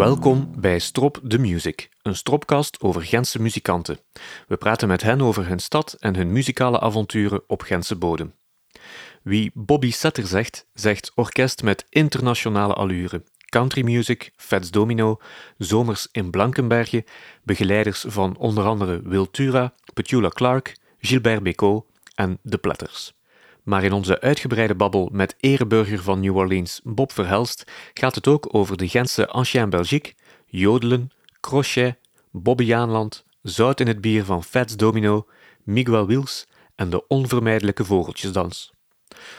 [0.00, 3.98] Welkom bij Strop the Music, een stropcast over Gentse muzikanten.
[4.48, 8.34] We praten met hen over hun stad en hun muzikale avonturen op Gentse bodem.
[9.22, 13.22] Wie Bobby Setter zegt, zegt orkest met internationale allure.
[13.48, 15.16] Country music, Fats Domino,
[15.58, 17.04] zomers in Blankenberge,
[17.44, 23.19] begeleiders van onder andere Wiltura, Petula Clark, Gilbert Bécaud en The Platters.
[23.62, 28.54] Maar in onze uitgebreide babbel met ereburger van New Orleans Bob Verhelst gaat het ook
[28.54, 30.12] over de Gentse Ancien Belgique,
[30.46, 31.10] jodelen,
[31.40, 31.96] crochet,
[32.30, 35.26] Bobbejaanland, zout in het bier van Fats Domino,
[35.62, 38.72] Miguel Wils en de onvermijdelijke vogeltjesdans.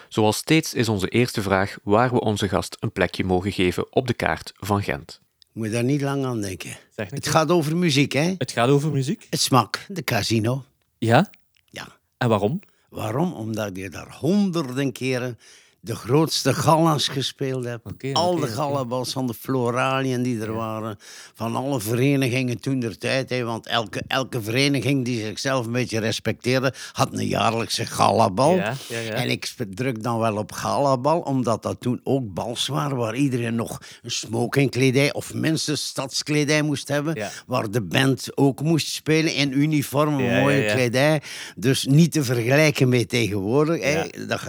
[0.09, 4.07] Zoals steeds is onze eerste vraag waar we onze gast een plekje mogen geven op
[4.07, 5.21] de kaart van Gent.
[5.51, 6.77] Moet daar niet lang aan denken.
[6.95, 8.33] Het gaat over muziek, hè?
[8.37, 9.27] Het gaat over muziek?
[9.29, 10.63] Het smak, de casino.
[10.97, 11.29] Ja?
[11.65, 11.87] Ja.
[12.17, 12.59] En waarom?
[12.91, 13.33] Waarom?
[13.33, 15.37] Omdat je daar honderden keren
[15.83, 17.67] de grootste galla's gespeeld.
[17.83, 18.51] Oké, Al de oké.
[18.51, 20.97] gallabals van de Floraliën die er waren.
[21.33, 23.29] Van alle verenigingen toen der tijd.
[23.29, 28.55] Hè, want elke, elke vereniging die zichzelf een beetje respecteerde, had een jaarlijkse gallabal.
[28.55, 29.11] Ja, ja, ja.
[29.13, 33.55] En ik druk dan wel op gallabal, omdat dat toen ook bals waren waar iedereen
[33.55, 37.17] nog een smokingkledij of minstens stadskledij moest hebben.
[37.47, 41.21] Waar de band ook moest spelen in uniform, Ja, mooie kledij.
[41.55, 43.83] Dus niet te vergelijken met tegenwoordig.
[43.83, 44.25] hè.
[44.27, 44.41] Dat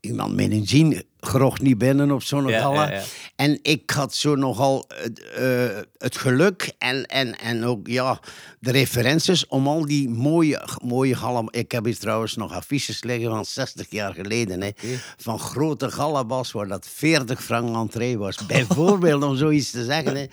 [0.00, 2.90] je- iemand met een jean grocht niet binnen op zo'n Ja, galla.
[2.90, 3.02] ja, ja.
[3.36, 8.20] En ik had zo nogal het, eh, het geluk en, en, en ook ja,
[8.60, 11.42] de referenties om al die mooie, mooie galla...
[11.50, 14.62] Ik heb hier trouwens nog affiches liggen van 60 jaar geleden.
[14.62, 14.70] Hè,
[15.16, 18.46] Van grote gallabals waar dat 40 frank entree was.
[18.46, 20.16] Bijvoorbeeld, om zoiets te zeggen.
[20.16, 20.26] Hè,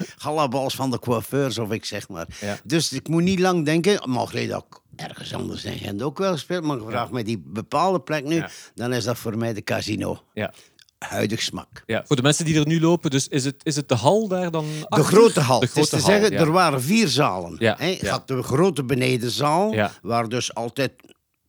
[0.68, 2.28] van de coiffeurs of ik zeg maar.
[2.64, 4.10] Dus ik moet niet lang denken...
[4.10, 4.66] Mag je dat
[4.96, 6.64] ergens anders in Gent ook wel gespeeld?
[6.64, 8.36] Maar je vraagt mij die bepaalde plek nu...
[8.36, 8.50] Ja.
[8.76, 10.22] dan is dat voor mij de casino.
[10.34, 10.54] Ja.
[10.98, 11.84] Huidig smak.
[11.86, 12.04] ja.
[12.06, 14.52] Voor de mensen die er nu lopen, dus is het, is het de hal daar
[14.52, 15.60] dan De grote hal.
[15.60, 16.40] De te hal, zeggen, ja.
[16.40, 17.56] er waren vier zalen.
[17.60, 17.98] Ja, hè.
[18.02, 18.10] Ja.
[18.12, 19.92] had de grote benedenzaal, Ja.
[20.02, 20.92] waar dus altijd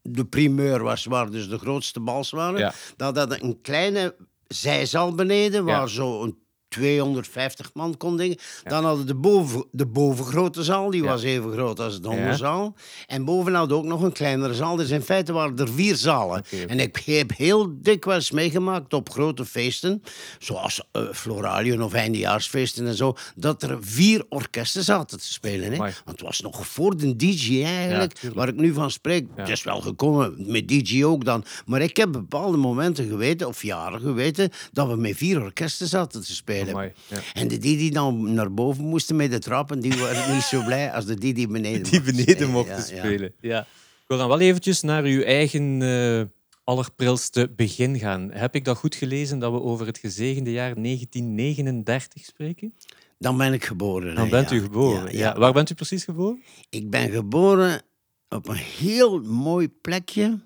[0.03, 2.59] de primeur was, waar dus de grootste bals waren.
[2.59, 2.72] Ja.
[2.97, 4.15] Dan had een kleine
[4.47, 5.87] zijzaal beneden, waar Ja.
[5.87, 6.38] zo een
[6.76, 8.37] 250 man kon dingen.
[8.64, 11.09] Dan hadden we de, boven, de bovengrote zaal, die Ja.
[11.09, 12.75] was even groot als de onderzaal.
[13.06, 14.76] En boven hadden we ook nog een kleinere zaal.
[14.76, 16.44] Dus in feite waren er vier zalen.
[16.66, 20.03] En ik heb heel dikwijls meegemaakt op grote feesten,
[20.38, 20.82] zoals
[21.12, 25.70] Floraliën of eindejaarsfeesten en zo, dat er vier orkesten zaten te spelen.
[25.72, 25.76] Hè?
[25.76, 29.26] Want het was nog voor de DJ eigenlijk, waar ik nu van spreek.
[29.34, 31.44] Het is wel gekomen met DJ ook dan.
[31.66, 36.25] Maar ik heb bepaalde momenten geweten, of jaren geweten, dat we met vier orkesten zaten
[36.25, 36.66] te spelen.
[36.71, 37.16] Amai, ja.
[37.32, 40.65] En de die die dan naar boven moesten met de trappen, die waren niet zo
[40.65, 42.50] blij als de die die beneden Die mochten beneden spelen.
[42.50, 42.99] mochten Ja, ja.
[42.99, 43.32] spelen.
[43.41, 43.60] Ja.
[43.60, 46.22] Ik wil dan wel eventjes naar uw eigen eh,
[46.65, 48.31] allerprilste begin gaan.
[48.32, 52.75] Heb ik dat goed gelezen dat we over het gezegende jaar 1939 spreken?
[53.19, 54.15] Dan ben ik geboren.
[54.15, 54.56] Dan bent ja.
[54.56, 55.05] u geboren.
[55.05, 55.38] Ja, Ja, ja.
[55.38, 56.43] Waar bent u precies geboren?
[56.71, 57.82] Ik ben geboren
[58.28, 60.38] op een heel mooi plekje.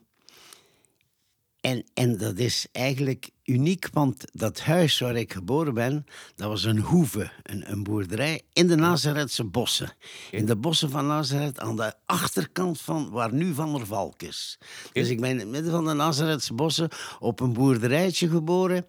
[1.61, 6.07] En, en dat is eigenlijk uniek, want dat huis waar ik geboren ben,
[6.37, 9.93] dat was een hoeve, een, een boerderij in de Nazaretse bossen.
[10.31, 14.59] In de bossen van Nazareth, aan de achterkant van waar nu Van der Valk is.
[14.93, 16.89] Dus ik ben in het midden van de Nazaretse bossen
[17.19, 18.87] op een boerderijtje geboren.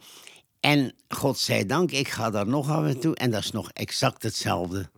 [0.59, 4.89] En godzijdank, ik ga daar nog af en toe en dat is nog exact hetzelfde.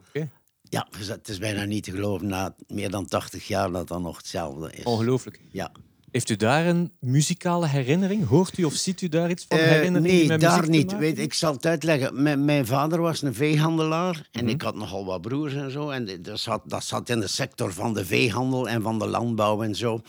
[0.73, 4.17] Ja, het is bijna niet te geloven na meer dan 80 jaar dat dat nog
[4.17, 4.83] hetzelfde is.
[4.83, 5.41] Ongelooflijk.
[5.51, 5.71] Ja.
[6.13, 8.27] Heeft u daar een muzikale herinnering?
[8.27, 10.97] Hoort u of ziet u daar iets van Eh, herinnering die nee, met daar niet.
[10.97, 12.21] Weet, ik zal het uitleggen.
[12.23, 14.53] Mijn, mijn vader was een veehandelaar en Mhm.
[14.53, 15.89] ik had nogal wat broers en zo.
[15.89, 19.63] En dat zat, dat zat in de sector van de veehandel en van de landbouw
[19.63, 20.01] en zo.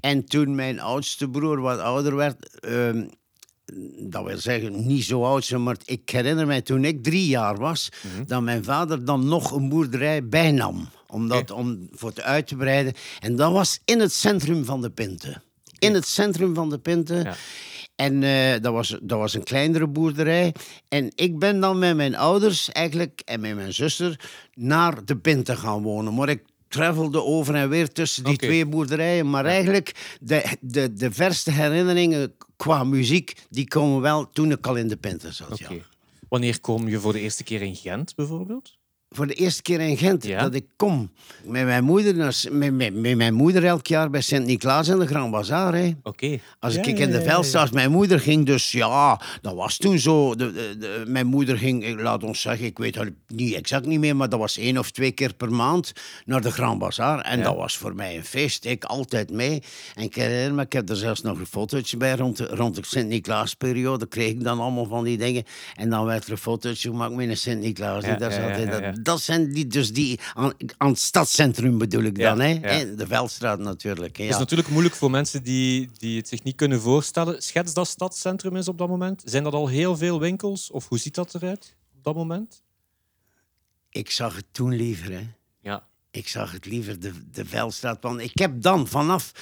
[0.00, 3.06] En toen mijn oudste broer wat ouder werd, ehm,
[4.08, 7.56] dat wil zeggen niet zo oud, zijn, maar ik herinner mij toen ik drie jaar
[7.58, 8.24] was, Mhm.
[8.26, 10.88] dat mijn vader dan nog een boerderij bijnam.
[11.06, 12.92] Om, dat, om voor te uit te breiden.
[13.20, 15.42] En dat was in het centrum van de Pinte.
[15.80, 17.14] In het centrum van de Pinte.
[17.14, 17.34] Ja.
[17.96, 20.54] En eh, dat, was, dat was een kleinere boerderij.
[20.88, 24.20] En ik ben dan met mijn ouders eigenlijk en met mijn zuster
[24.54, 26.14] naar de Pinte gaan wonen.
[26.14, 29.30] Maar ik travelde over en weer tussen die twee boerderijen.
[29.30, 34.76] Maar eigenlijk, de, de, de verste herinneringen qua muziek, die komen wel toen ik al
[34.76, 35.58] in de Pinte zat.
[35.58, 35.68] Ja.
[36.28, 38.78] Wanneer kom je voor de eerste keer in Gent bijvoorbeeld?
[39.14, 40.42] Voor de eerste keer in Gent Ja.
[40.42, 41.10] dat ik kom.
[41.44, 42.14] Met mijn moeder,
[42.50, 45.74] met, met, met mijn moeder elk jaar bij Sint-Niklaas in de Grand Bazaar.
[45.74, 45.90] Hè.
[46.02, 46.38] Oké.
[46.58, 49.98] Als Ja, ik in de ja, ja, mijn moeder ging dus, ja, dat was toen
[49.98, 50.34] zo.
[50.34, 53.98] De, de, de- mijn moeder ging, laat ons zeggen, ik weet het niet exact niet
[53.98, 55.92] meer, maar dat was één of twee keer per maand
[56.24, 57.20] naar de Grand Bazaar.
[57.20, 57.44] En Ja.
[57.44, 58.64] dat was voor mij een feest.
[58.64, 59.62] Ik altijd mee.
[59.94, 62.74] En ik herinner me, ik heb er zelfs nog een fotootje bij rond de, rond
[62.74, 64.06] de Sint-Niklaas-periode.
[64.08, 65.44] Kreeg ik dan allemaal van die dingen.
[65.74, 68.04] En dan werd er een fotootje gemaakt met een Sint-Niklaas.
[68.04, 68.80] Ja, dat, is altijd- ja, ja.
[68.80, 72.78] dat- dat zijn die, dus die, aan, aan het stadscentrum bedoel ik Ja, dan, hè?
[72.78, 72.84] ja.
[72.84, 74.16] De Veldstraat natuurlijk.
[74.16, 77.42] hè, Het is natuurlijk moeilijk voor mensen die, die het zich niet kunnen voorstellen.
[77.42, 79.22] Schets dat stadscentrum is op dat moment.
[79.24, 80.70] Zijn dat al heel veel winkels?
[80.70, 82.62] Of hoe ziet dat eruit op dat moment?
[83.90, 85.26] Ik zag het toen liever, hè.
[85.60, 85.88] Ja.
[86.10, 88.02] Ik zag het liever de, de Veldstraat.
[88.02, 89.32] Want ik heb dan vanaf,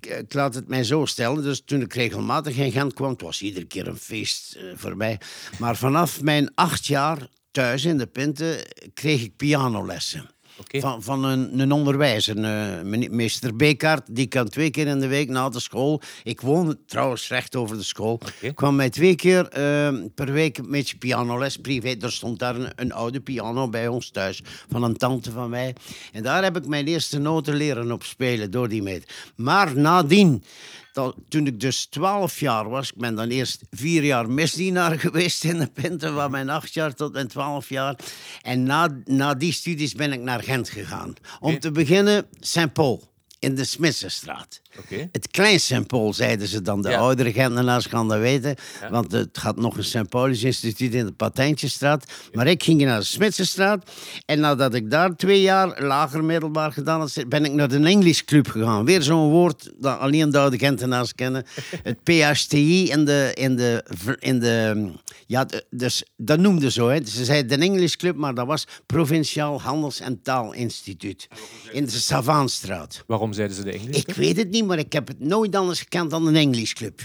[0.00, 3.20] ik, ik laat het mij zo stellen, dus toen ik regelmatig in Gent kwam, het
[3.20, 5.20] was iedere keer een feest eh, voor mij.
[5.58, 8.56] Maar vanaf mijn acht jaar thuis in de Pinten
[8.94, 10.30] kreeg ik pianolessen.
[10.68, 15.06] Van, van een, een onderwijzer, een, meneer- meester Bekaert, die kan twee keer in de
[15.06, 16.00] week na de school.
[16.22, 18.20] Ik woonde trouwens recht over de school.
[18.54, 21.94] Kwam mij twee keer eh, per week een beetje pianoles privé.
[22.00, 25.74] Er stond daar een, een oude piano bij ons thuis van een tante van mij.
[26.12, 29.12] En daar heb ik mijn eerste noten leren op spelen door die meid.
[29.36, 30.44] Maar nadien,
[30.92, 35.44] dat, toen ik dus 12 jaar was, ik ben dan eerst vier jaar misdienaar geweest
[35.44, 37.96] in de Pinten, van mijn acht jaar tot mijn 12 jaar.
[38.42, 41.14] En na, na die studies ben ik naar Gent gegaan.
[41.40, 43.11] Om te beginnen, Saint-Paul.
[43.42, 44.60] In de Smitsenstraat.
[44.78, 45.08] Oké.
[45.12, 46.82] Het klein Saint-Paul, zeiden ze dan.
[46.82, 46.98] De Ja.
[46.98, 48.54] oudere Gentenaars gaan dat weten.
[48.90, 52.04] Want het gaat nog een Saint-Paulus instituut in de Patentjestraat.
[52.32, 53.90] Maar ik ging naar de Smitsenstraat.
[54.26, 58.20] En nadat ik daar twee jaar lager middelbaar gedaan had, ben ik naar de English
[58.20, 58.84] Club gegaan.
[58.84, 61.44] Weer zo'n woord dat alleen de oude Gentenaars kennen.
[61.82, 63.30] Het PHTI in de...
[63.34, 63.84] In de,
[64.18, 64.90] in de
[65.26, 66.88] ja, de- dus dat noemden zo.
[66.88, 67.04] Hè.
[67.06, 71.28] Ze zeiden de English Club, maar dat was Provinciaal Handels- en Taalinstituut.
[71.72, 73.04] In de Savaanstraat.
[73.06, 73.96] Waarom zeiden ze de Engels?
[73.96, 77.00] Ik weet het niet, maar ik heb het nooit anders gekend dan een English club.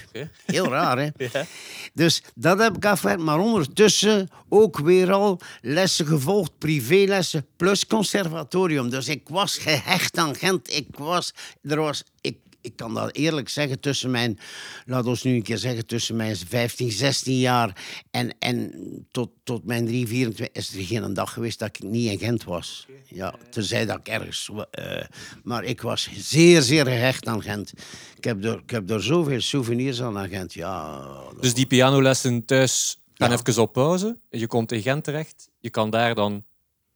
[0.45, 1.07] Heel raar, hè?
[1.33, 1.45] Ja.
[1.93, 3.21] Dus dat heb ik afgewerkt.
[3.21, 8.89] Maar ondertussen ook weer al lessen gevolgd, privélessen, plus conservatorium.
[8.89, 10.73] Dus ik was gehecht aan Gent.
[10.73, 14.39] Ik was, er was, ik, ik kan dat eerlijk zeggen, tussen mijn,
[14.85, 18.71] laat ons nu een keer zeggen, tussen mijn 15, 16 jaar en, en
[19.11, 22.43] tot, tot mijn 3, 24 is er geen dag geweest dat ik niet in Gent
[22.43, 22.85] was.
[23.05, 24.49] Ja, tenzij dat ik ergens...
[24.71, 25.03] eh,
[25.43, 27.73] maar ik was zeer, zeer gehecht aan Gent.
[28.17, 30.53] Ik heb er, ik heb er zoveel souvenirs aan aan Gent.
[30.53, 31.05] Ja,
[31.39, 33.37] Dus die pianolessen thuis gaan Ja.
[33.47, 34.17] even op pauze.
[34.29, 35.49] Je komt in Gent terecht.
[35.59, 36.43] Je kan daar dan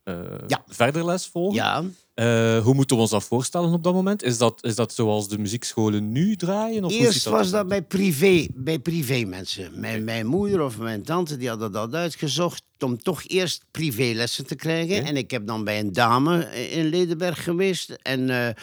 [0.04, 0.16] eh,
[0.48, 0.64] Ja.
[0.68, 1.56] verder les volgen.
[1.56, 1.84] ja,
[2.22, 4.24] Eh, hoe moeten we ons dat voorstellen op dat moment?
[4.24, 6.84] Is dat, is dat zoals de muziekscholen nu draaien?
[6.84, 9.80] Of Eerst dat was dat bij privé, bij privé mensen.
[9.80, 14.56] Mijn, mijn moeder of mijn tante die hadden dat uitgezocht om toch eerst privélessen te
[14.56, 15.06] krijgen.
[15.06, 17.90] En ik heb dan bij een dame in Ledenberg geweest.
[17.90, 18.56] En eh,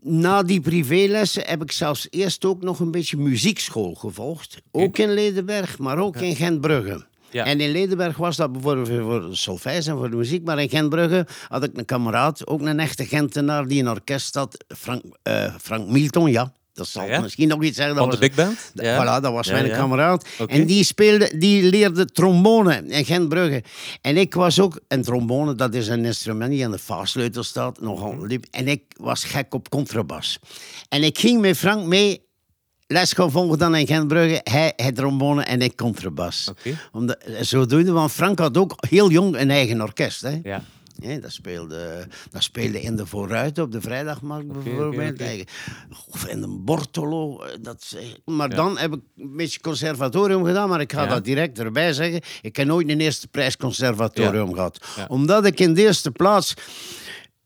[0.00, 4.62] na die privélessen heb ik zelfs eerst ook nog een beetje muziekschool gevolgd.
[4.70, 7.06] Ook in Ledenberg, maar ook in Gentbrugge.
[7.34, 7.44] Ja.
[7.44, 10.44] En in Ledenberg was dat bijvoorbeeld voor- solfège en voor de muziek.
[10.44, 14.64] Maar in Gentbrugge had ik een kameraad, ook een echte Gentenaar, die een orkest had.
[14.76, 16.52] Frank, eh, Frank Milton, ja.
[16.72, 17.20] Dat zal Ah, ja?
[17.20, 17.94] misschien nog iets zeggen.
[17.94, 18.70] Dat Van de was- big band?
[18.74, 19.02] Ja.
[19.18, 20.28] Voilà, dat was Ja, mijn kameraad.
[20.46, 23.62] En die, speelde, die leerde trombone in Gentbrugge.
[24.00, 24.80] En ik was ook...
[24.88, 27.80] En trombone, dat is een instrument die aan de vaarsleutel staat.
[27.80, 28.26] Nogal Mhm.
[28.26, 28.44] liep.
[28.50, 30.38] En ik was gek op contrabas.
[30.88, 32.22] En ik ging met Frank mee
[32.86, 34.40] les gaan volgen dan in Gentbrugge.
[34.50, 36.46] Hij, hij trombone en ik contrabas.
[36.50, 36.78] Oké.
[36.92, 40.20] Omdat, zodoende, want Frank had ook heel jong een eigen orkest.
[40.22, 40.40] Hè?
[40.42, 40.62] Ja.
[40.96, 45.44] Ja, dat, speelde, dat speelde in de Vooruit op de vrijdagmarkt bijvoorbeeld.
[46.10, 47.42] Of in een Bortolo.
[47.42, 50.68] eh, Dat, maar dan heb ik een beetje conservatorium gedaan.
[50.68, 51.08] Maar ik ga Ja.
[51.08, 52.20] dat direct erbij zeggen.
[52.42, 54.84] Ik heb nooit een eerste prijs conservatorium gehad.
[55.08, 56.54] Omdat ik in de eerste plaats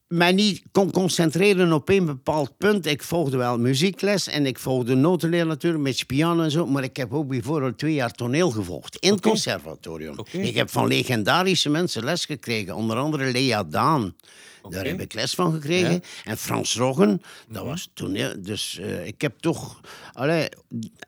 [0.09, 2.87] mij niet kon concentreren op één bepaald punt.
[2.87, 6.67] Ik volgde wel muziekles en ik volgde notenleer natuurlijk, met piano en zo.
[6.67, 10.17] Maar ik heb ook bijvoorbeeld twee jaar toneel gevolgd in het conservatorium.
[10.33, 14.15] Ik heb van legendarische mensen les gekregen, onder andere Lea Daan.
[14.69, 15.93] Daar heb ik les van gekregen.
[15.93, 15.99] Ja.
[15.99, 16.31] Mhm.
[16.31, 18.33] En Frans Roggen, dat was toneel.
[18.39, 19.81] Dus eh, ik heb toch...
[20.13, 20.49] Allee,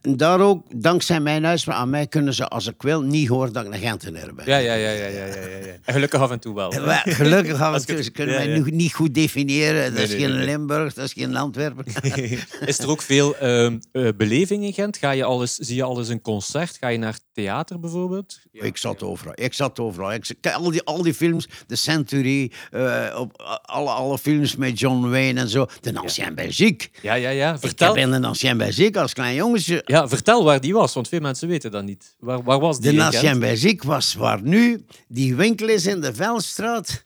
[0.00, 3.64] daar ook, dankzij mijn uitspraak, aan mij kunnen ze, als ik wil, niet horen dat
[3.64, 4.47] ik een Gentenaar ben.
[4.47, 5.76] Ja, ja, ja, ja, ja, ja, ja.
[5.85, 6.71] En gelukkig af en toe wel.
[7.04, 8.02] Gelukkig af en toe.
[8.02, 9.85] Ze kunnen ja, mij nu niet goed definiëren.
[9.85, 10.45] Dat Nee, is nee, geen nee.
[10.45, 11.85] Limburg, dat is geen Antwerpen.
[12.66, 14.97] Is er ook veel ehm, eh, beleving in Gent?
[14.97, 16.76] Ga je alles, zie je alles een concert?
[16.80, 18.40] Ga je naar theater bijvoorbeeld?
[18.52, 19.33] ik zat overal.
[19.37, 20.12] Ik zat overal.
[20.12, 25.09] Ik, al, die, al die films, de Century, eh, op, alle, alle films met John
[25.09, 25.67] Wayne en zo.
[25.81, 26.89] De Ancien Belgique.
[27.03, 27.53] Ja, ja, ja.
[27.55, 30.95] Ik Vertel, heb in de Ancien Belgique als klein jongetje ja, vertel waar die was,
[30.95, 32.15] want veel mensen weten dat niet.
[32.19, 33.05] Waar, waar was die De?
[33.05, 37.03] Ancien Belgique was waar nu die winkel is in de Velstraat.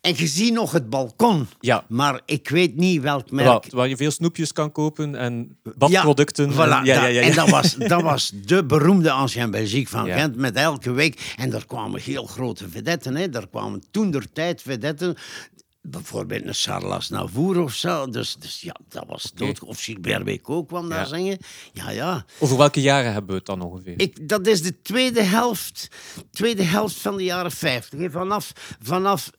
[0.00, 1.46] En je ziet nog het balkon.
[1.60, 1.84] Ja.
[1.88, 3.46] Maar ik weet niet welk merk.
[3.46, 6.44] Waar, waar je veel snoepjes kan kopen en badproducten.
[6.44, 7.34] Ja, en- voilà, ja, ja, ja, En ja.
[7.34, 10.18] dat was, dat was de beroemde Ancien Belgique van Ja.
[10.18, 11.34] Gent met elke week.
[11.36, 13.16] En daar kwamen heel grote vedetten.
[13.16, 13.28] Hè.
[13.28, 15.16] Daar kwamen toen der tijd vedetten.
[15.90, 18.06] Bijvoorbeeld een Charles Aznavour of zo.
[18.08, 19.62] Dus, dus ja, dat was dood.
[19.64, 21.04] Of Gilbert Bécaud kwam daar Ja.
[21.04, 21.38] zingen.
[21.72, 22.24] Ja, ja.
[22.38, 23.94] Over welke jaren hebben we het dan ongeveer?
[24.00, 25.88] Ik, dat is de tweede helft,
[26.30, 27.98] tweede helft van de jaren 50.
[27.98, 28.10] hè.
[28.10, 28.52] Vanaf,
[28.82, 29.30] vanaf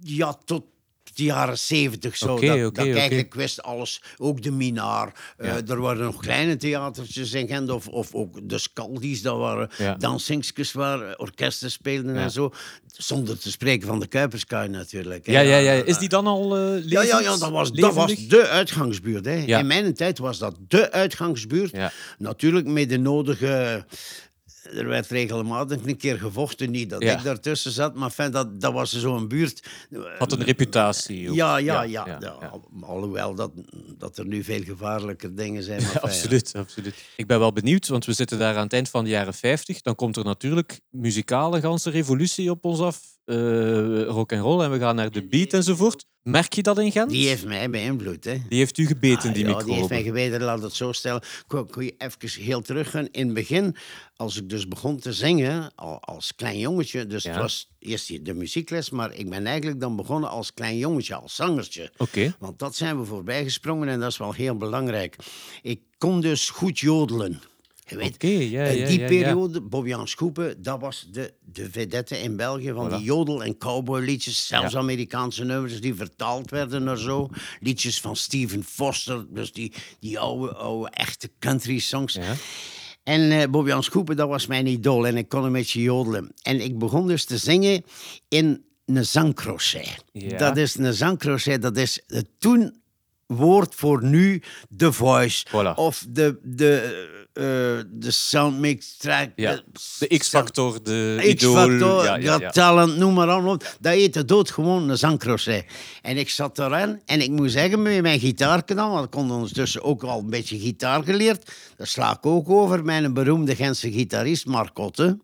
[0.00, 0.64] ja, tot
[1.16, 2.32] de jaren 70 zo.
[2.34, 4.02] Oké, dat, eigenlijk wist alles.
[4.18, 5.12] Ook de Minaar.
[5.36, 7.70] Eh, er waren nog kleine theatertjes in Gent.
[7.70, 9.22] Of, of ook de Scaldi's.
[9.22, 9.94] Dat waren Ja.
[9.94, 12.20] dansingsjes waar eh, orkesten speelden Ja.
[12.20, 12.52] en zo.
[12.86, 15.26] Zonder te spreken van de Kuiperskaai natuurlijk.
[15.26, 15.72] ja, ja, ja.
[15.72, 19.24] Is die dan al eh Ja, ja, ja, dat was, dat was de uitgangsbuurt.
[19.24, 19.34] Hè.
[19.58, 21.76] In mijn tijd was dat de uitgangsbuurt.
[22.18, 23.84] Natuurlijk met de nodige...
[24.74, 26.70] Er werd regelmatig een keer gevochten.
[26.70, 27.16] Niet dat Ja.
[27.18, 29.62] ik daartussen zat, maar fijn, dat, dat was zo'n buurt...
[30.18, 31.28] Had een reputatie.
[31.30, 31.34] ook.
[31.34, 32.06] Ja, ja, ja.
[32.06, 32.46] ja, ja, ja.
[32.46, 33.50] al- Alhoewel dat,
[33.98, 35.82] dat er nu veel gevaarlijker dingen zijn.
[35.82, 36.08] Maar fijn, ja.
[36.12, 36.94] absoluut, absoluut.
[37.16, 39.80] Ik ben wel benieuwd, want we zitten daar aan het eind van de jaren 50.
[39.82, 43.00] Dan komt er natuurlijk muzikale ganse revolutie op ons af.
[43.26, 46.04] Eh rock en roll en we gaan naar de beat enzovoort.
[46.22, 47.10] Merk je dat in Gent?
[47.10, 48.24] Die heeft mij beïnvloed.
[48.24, 48.36] Hè.
[48.48, 49.64] Die heeft u gebeten, Ah, die ja, micro.
[49.66, 51.22] die heeft mij geweten, laat het zo stellen.
[51.46, 53.08] Kon, kon je even heel terug gaan.
[53.10, 53.76] In het begin,
[54.16, 57.30] als ik dus begon te zingen, al, als klein jongetje, dus Ja.
[57.30, 61.34] het was eerst de muziekles, maar ik ben eigenlijk dan begonnen als klein jongetje, als
[61.34, 61.92] zangertje.
[61.96, 62.34] Oké.
[62.38, 65.16] Want dat zijn we voorbij gesprongen en dat is wel heel belangrijk.
[65.62, 67.40] Ik kon dus goed jodelen.
[67.88, 72.36] Je weet, Oké, ja, in die periode, Bobby Schoepen, dat was de, de vedette in
[72.36, 72.94] België van Voilà.
[72.96, 74.46] die jodel- en cowboyliedjes.
[74.46, 74.78] Zelfs Ja.
[74.78, 77.28] Amerikaanse nummers die vertaald werden naar zo.
[77.60, 82.14] Liedjes van Stephen Foster, dus die, die oude, oude echte country songs.
[82.14, 82.34] Ja.
[83.02, 85.06] En eh Bobby Schoepen, dat was mijn idool.
[85.06, 86.32] En ik kon een beetje jodelen.
[86.42, 87.84] En ik begon dus te zingen
[88.28, 90.04] in een zangcrochet.
[90.12, 90.38] Ja.
[90.38, 92.80] Dat is een zangcrochet, dat is het toen
[93.26, 94.42] woord voor nu
[94.76, 95.46] The Voice.
[95.48, 95.74] Voilà.
[95.74, 97.42] Of de, de, eh,
[97.90, 99.28] de Soundmix track.
[99.36, 99.52] Ja.
[99.52, 99.58] eh,
[99.98, 101.32] De X-Factor, de.
[101.36, 102.50] X-Factor, Ja, ja.
[102.50, 103.76] Talent, noem maar allemaal op.
[103.80, 105.64] Dat heette dood gewoon een zangcrochet.
[106.02, 109.82] En ik zat eraan en ik moet zeggen, met mijn gitaarkanaal, want ik kon ondertussen
[109.82, 111.50] ook al een beetje gitaar geleerd.
[111.76, 115.18] Daar sla ik ook over, mijn beroemde Gentse gitarist, Mark Otte.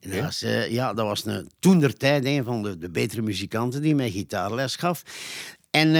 [0.00, 2.90] En dat, was, eh, ja, dat was een, toen der tijd een van de, de
[2.90, 5.02] betere muzikanten die mij gitaarles gaf.
[5.70, 5.94] En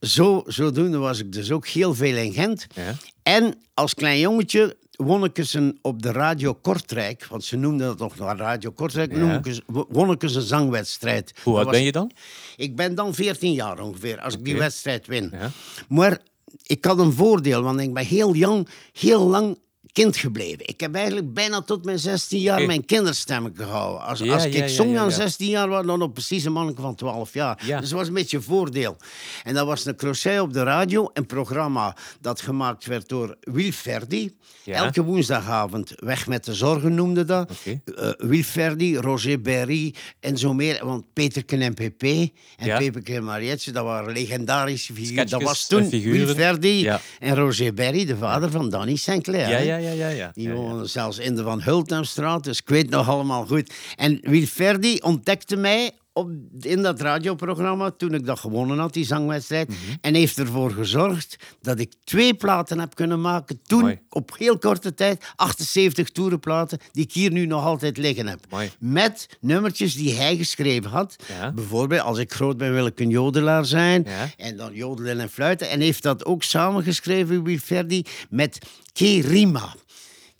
[0.00, 2.66] zo, zodoende was ik dus ook heel veel in Gent.
[2.74, 2.94] Ja.
[3.22, 7.86] En als klein jongetje won ik eens een, op de Radio Kortrijk, want ze noemden
[7.86, 9.18] dat nog Radio Kortrijk, Ja.
[9.18, 11.32] noem ik eens- won ik eens een zangwedstrijd.
[11.42, 12.10] Hoe oud was- ben je dan?
[12.56, 15.30] Ik ben dan 14 jaar ongeveer, als ik die wedstrijd win.
[15.32, 15.50] Ja.
[15.88, 16.18] Maar
[16.62, 19.58] ik had een voordeel, want ik ben heel jong, heel lang
[19.92, 20.68] kind gebleven.
[20.68, 24.02] Ik heb eigenlijk bijna tot mijn 16 jaar mijn kinderstemmen gehouden.
[24.06, 25.14] Als, Ja, als ik ja, zong aan ja.
[25.14, 27.62] 16 jaar, was dan nog precies een manneke van 12 jaar.
[27.66, 27.80] Ja.
[27.80, 28.96] Dus dat was een beetje een voordeel.
[29.44, 33.72] En dat was een crochet op de radio, een programma dat gemaakt werd door Wil
[33.72, 34.36] Verdi.
[34.64, 37.50] Elke woensdagavond, Weg met de Zorgen noemde dat.
[37.96, 40.84] Eh, Wil Verdi, Roger Berry en zo meer.
[40.84, 42.30] Want Peterken en PP en
[42.66, 42.78] Ja.
[42.78, 45.26] Peperke en Marietje, dat waren legendarische figuren.
[45.28, 46.00] Dat was en toen.
[46.02, 46.86] Wil Verdi
[47.18, 49.79] en Roger Berry, de vader van Danny Sinclair.
[49.80, 50.30] Ja, ja, ja.
[50.34, 53.74] Die woonde zelfs in de Van Hultenstraat, dus ik weet nog allemaal goed.
[53.96, 59.68] En Wilferdi ontdekte mij op, in dat radioprogramma toen ik dat gewonnen had, die zangwedstrijd.
[59.68, 59.78] Mhm.
[60.00, 63.60] En heeft ervoor gezorgd dat ik twee platen heb kunnen maken.
[63.62, 64.00] Toen, Mooi.
[64.08, 68.40] op heel korte tijd, 78 toerenplaten, die ik hier nu nog altijd liggen heb.
[68.50, 68.70] Mooi.
[68.78, 71.16] Met nummertjes die hij geschreven had.
[71.38, 71.52] Ja.
[71.52, 74.04] Bijvoorbeeld, als ik groot ben wil ik een jodelaar zijn.
[74.06, 74.28] Ja.
[74.36, 75.68] En dan jodelen en fluiten.
[75.68, 78.58] En heeft dat ook samengeschreven, Wilferdi, met
[78.92, 79.74] Kerima.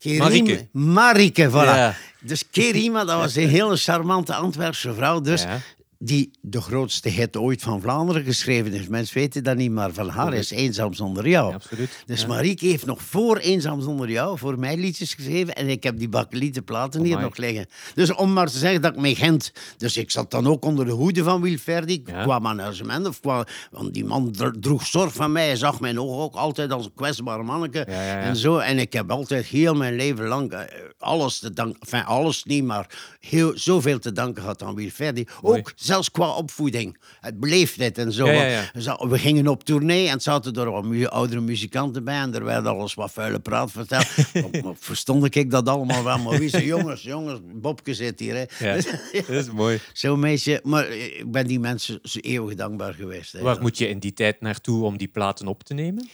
[0.01, 0.69] Kerima- Marike.
[0.73, 1.53] Marike, voilà.
[1.77, 1.95] Ja.
[2.21, 5.21] Dus Kerima, dat was een hele charmante Antwerpse vrouw.
[5.21, 5.61] Dus Ja.
[6.03, 8.89] Die de grootste hit ooit van Vlaanderen geschreven heeft.
[8.89, 11.49] Mensen weten dat niet, maar van haar is Eenzaam zonder jou.
[11.49, 12.03] Ja, absoluut.
[12.07, 12.27] Dus Ja.
[12.27, 15.55] Marieke heeft nog voor Eenzaam zonder jou voor mij liedjes geschreven.
[15.55, 17.67] En ik heb die bakkelieten platen hier nog liggen.
[17.95, 19.53] Dus om maar te zeggen dat ik mij Gent...
[19.77, 22.23] Dus ik zat dan ook onder de hoede van Wilferdi Ja.
[22.23, 23.07] qua management.
[23.07, 25.47] Of qua, want die man dro- droeg zorg van mij.
[25.47, 27.81] Hij zag mij nog ook altijd als een kwetsbaar manneke.
[27.81, 28.59] En zo.
[28.59, 30.61] En ik heb altijd heel mijn leven lang eh,
[30.99, 31.81] alles te danken...
[31.81, 35.27] Enfin, alles niet, maar heel, zoveel te danken gehad aan Wilferdi.
[35.43, 35.63] Mooi.
[35.91, 36.97] Zelfs qua opvoeding.
[37.21, 38.27] Het beleefdheid en zo.
[38.27, 42.21] Ja, ja, we gingen op tournee en zaten er wat mu- oudere muzikanten bij.
[42.21, 44.07] En er werd alles wat vuile praat verteld.
[44.79, 46.19] Verstond ik dat allemaal wel.
[46.19, 48.35] Maar wie zei, jongens, jongens, Bobke zit hier.
[48.35, 48.69] Hè.
[48.71, 48.75] Ja,
[49.13, 49.81] dat is mooi.
[49.93, 50.61] Zo'n beetje.
[50.65, 53.33] Maar ik ben die mensen zo eeuwig dankbaar geweest.
[53.33, 53.41] hè.
[53.41, 56.09] Waar moet je in die tijd naartoe om die platen op te nemen?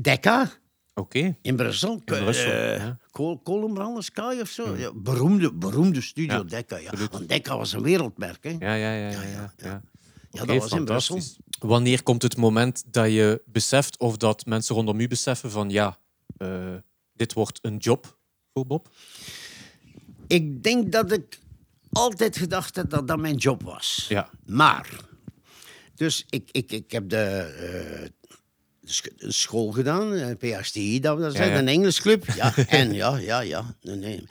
[0.00, 0.50] Decca
[1.00, 1.36] Oké.
[1.42, 1.92] in Brussel.
[1.92, 2.98] In Brussel, Eh, ja.
[4.40, 4.76] Of zo.
[4.76, 6.76] Ja, beroemde, beroemde studio Decca.
[6.76, 6.90] Ja.
[7.10, 8.44] Want Decca was een wereldmerk.
[8.44, 8.50] Hè.
[8.58, 9.10] Ja, ja, ja.
[9.10, 9.82] ja, ja,
[10.30, 11.20] ja, dat was in Brussel.
[11.58, 15.98] Wanneer komt het moment dat je beseft of dat mensen rondom u beseffen van ja,
[16.36, 16.74] eh,
[17.12, 18.18] dit wordt een job
[18.52, 18.88] voor Bob?
[20.26, 21.38] Ik denk dat ik
[21.92, 24.06] altijd gedacht heb dat dat mijn job was.
[24.08, 24.30] Ja.
[24.46, 24.90] Maar,
[25.94, 28.08] dus ik, ik, ik heb de, eh,
[29.18, 31.58] school gedaan, eh, PhD, dat ja.
[31.58, 32.24] een Engelsclub.
[32.36, 33.74] Ja, en ja, ja, ja.
[33.82, 34.24] Nee.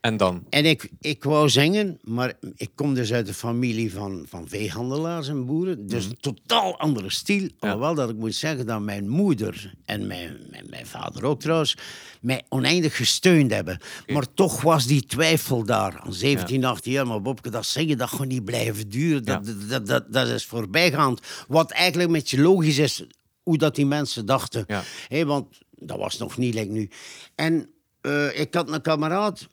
[0.00, 0.44] En dan?
[0.50, 5.28] En ik, ik wou zingen, maar ik kom dus uit een familie van, van veehandelaars
[5.28, 5.86] en boeren.
[5.86, 7.48] Dus een totaal andere stijl.
[7.58, 11.76] Alhoewel dat ik moet zeggen dat mijn moeder en mijn, mijn, mijn vader ook trouwens
[12.20, 13.80] mij oneindig gesteund hebben.
[14.06, 15.98] Maar toch was die twijfel daar.
[15.98, 19.24] Aan 17, 18 jaar, maar Bobke, dat zingen dat gewoon niet blijven duren.
[19.24, 19.52] Dat, Ja.
[19.52, 21.20] dat, dat, dat, dat is voorbijgaand.
[21.48, 23.04] Wat eigenlijk met je logisch is,
[23.48, 24.64] hoe dat die mensen dachten.
[25.08, 25.24] Ja.
[25.24, 26.90] Want dat was nog niet like nu.
[27.34, 29.48] En eh, ik had een kameraad...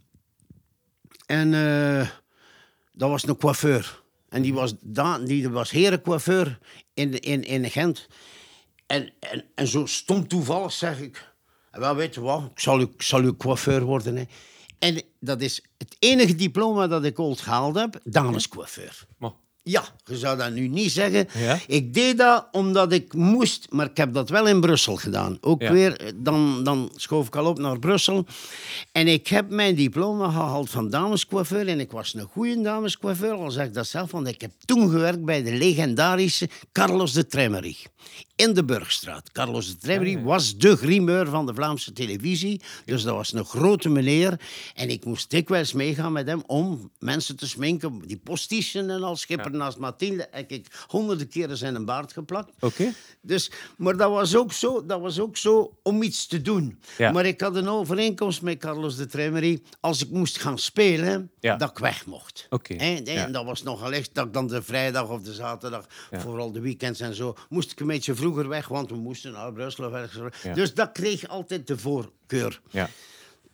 [1.26, 2.10] En eh,
[2.92, 4.04] dat was een coiffeur.
[4.30, 6.60] En die was, da, die was herencoiffeur
[6.94, 8.08] in, in, in Gent.
[8.86, 11.34] En, en, en zo stom toevallig zeg ik...
[11.72, 14.16] Wel, weet je wat, ik zal, u, ik zal uw coiffeur worden.
[14.16, 14.24] Hè.
[14.80, 19.06] En dat is het enige diploma dat ik ooit gehaald heb, damescoiffeur.
[19.18, 19.32] Maar,
[19.68, 21.28] Ja, je zou dat nu niet zeggen.
[21.34, 21.60] Ja?
[21.68, 25.38] Ik deed dat omdat ik moest, maar ik heb dat wel in Brussel gedaan.
[25.42, 25.72] Ook Ja.
[25.72, 28.26] weer, eh, dan, dan schoof ik al op naar Brussel.
[28.92, 31.68] En ik heb mijn diploma gehaald van damescoiffeur.
[31.68, 34.12] En ik was een goede damescoiffeur, al zeg ik dat zelf.
[34.12, 37.76] Want ik heb toen gewerkt bij de legendarische Carlos de Tremery.
[38.36, 39.32] In de Burgstraat.
[39.32, 42.62] Carlos de Tremery was de grimeur van de Vlaamse televisie.
[42.86, 44.40] Dus dat was een grote meneer.
[44.74, 48.02] En ik moest dikwijls meegaan met hem om mensen te sminken.
[48.06, 49.16] Die postichen en al.
[49.16, 52.52] Schipper naast Mathilde heb ik honderden keren zijn baard geplakt.
[52.60, 52.94] Oké.
[53.22, 56.80] Dus, maar dat was, ook zo, dat was ook zo om iets te doen.
[56.98, 57.12] Ja.
[57.12, 59.62] Maar ik had een overeenkomst met Carlos de Tremery.
[59.80, 61.56] Als ik moest gaan spelen, Ja.
[61.56, 62.48] dat ik weg mocht.
[62.50, 63.28] Oké, En, en ja.
[63.28, 67.00] dat was nogal echt dat ik dan de vrijdag of de zaterdag, vooral de weekends
[67.00, 70.36] en zo, moest ik een beetje vroeger weg, want we moesten naar Brussel of ergens.
[70.54, 72.62] Dus dat kreeg altijd de voorkeur.
[72.70, 72.90] Ja.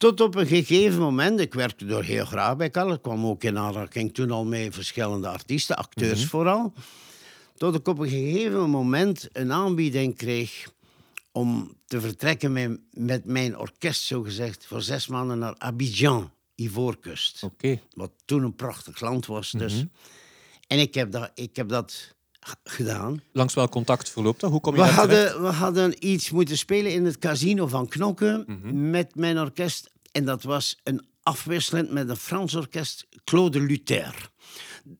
[0.02, 3.44] Tot op een gegeven moment, ik werkte er heel graag bij Carlos, ik kwam ook
[3.44, 6.30] in aanraking toen al met verschillende artiesten, acteurs Mhm.
[6.30, 6.74] vooral.
[7.58, 10.72] Tot ik op een gegeven moment een aanbieding kreeg
[11.32, 17.44] om te vertrekken met, met mijn orkest, zogezegd, voor zes maanden naar Abidjan, Ivoorkust.
[17.44, 17.80] Oké.
[17.94, 19.52] Wat toen een prachtig land was.
[19.52, 19.74] Dus.
[19.74, 19.86] Mhm.
[20.68, 22.16] En ik heb dat, ik heb dat
[22.64, 23.22] gedaan.
[23.32, 24.52] Langs welk contact verloopt dat?
[24.52, 25.08] Hoe kom je We terecht?
[25.10, 28.90] hadden, we hadden iets moeten spelen in het casino van Knokken Mhm.
[28.90, 29.90] met mijn orkest.
[30.12, 34.31] En dat was een afwisselend met een Frans orkest, Claude Luther.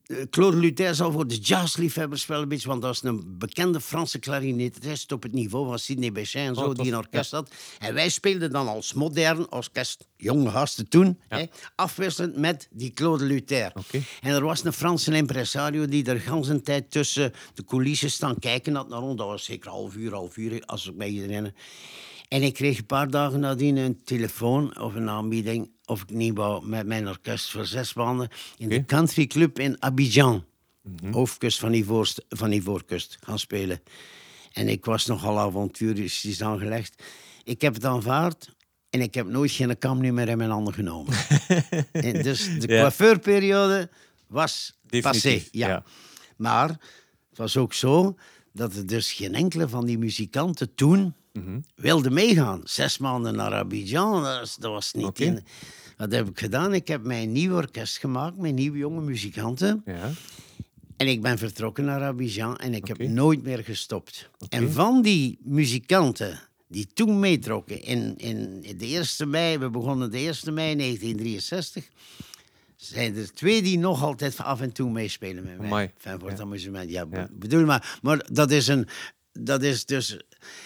[0.06, 3.80] Eh, Claude Luther zal voor de jazzliefhebbers wel een beetje, want dat is een bekende
[3.80, 7.50] Franse klarinetist op het niveau van Sidney Bechet en zo, Oh, die een orkest had.
[7.78, 13.24] En wij speelden dan als modern orkest, jonge gasten toen, hè, afwisselend met die Claude
[13.24, 13.72] Luther.
[14.20, 18.38] En er was een Franse impresario die er gans een tijd tussen de coulissen staan
[18.38, 19.16] kijken had naar ons.
[19.16, 21.52] Dat was zeker half uur, half uur, als ik me herinner.
[22.32, 26.36] En ik kreeg een paar dagen nadien een telefoon of een aanbieding of ik niet
[26.36, 30.44] wou met mijn orkest voor zes maanden in de country club in Abidjan,
[31.10, 33.80] hoofdkust van, Ivoorst, van Ivoorkust, gaan spelen.
[34.52, 37.02] En ik was nogal avonturistisch aangelegd.
[37.44, 38.54] Ik heb het aanvaard
[38.90, 41.14] en ik heb nooit geen kam meer in mijn handen genomen.
[41.92, 42.80] En dus de Ja.
[42.80, 43.90] coiffeurperiode
[44.26, 45.48] was Definitief, passé.
[45.50, 45.68] Ja.
[45.68, 45.84] ja.
[46.36, 46.68] Maar
[47.28, 48.16] het was ook zo
[48.52, 51.60] dat er dus geen enkele van die muzikanten toen Mhm.
[51.74, 52.60] wilde meegaan.
[52.64, 55.44] Zes maanden naar Abidjan, dat was, dat was niet in.
[55.96, 56.74] Wat heb ik gedaan?
[56.74, 59.82] Ik heb mijn nieuw orkest gemaakt met nieuwe jonge muzikanten.
[59.86, 60.10] Ja.
[60.96, 64.30] En ik ben vertrokken naar Abidjan en ik heb nooit meer gestopt.
[64.48, 70.16] En van die muzikanten die toen meetrokken in, in de 1 mei, we begonnen de
[70.16, 71.88] 1 mei 1963,
[72.76, 75.66] zijn er twee die nog altijd af en toe meespelen met mij.
[75.66, 75.90] Amai.
[75.96, 76.44] Enfin, voor het Ja.
[76.44, 76.90] amusement.
[76.90, 77.28] Ja, Ja.
[77.32, 77.98] bedoel maar.
[78.02, 78.88] Maar dat is, een,
[79.32, 80.16] dat is dus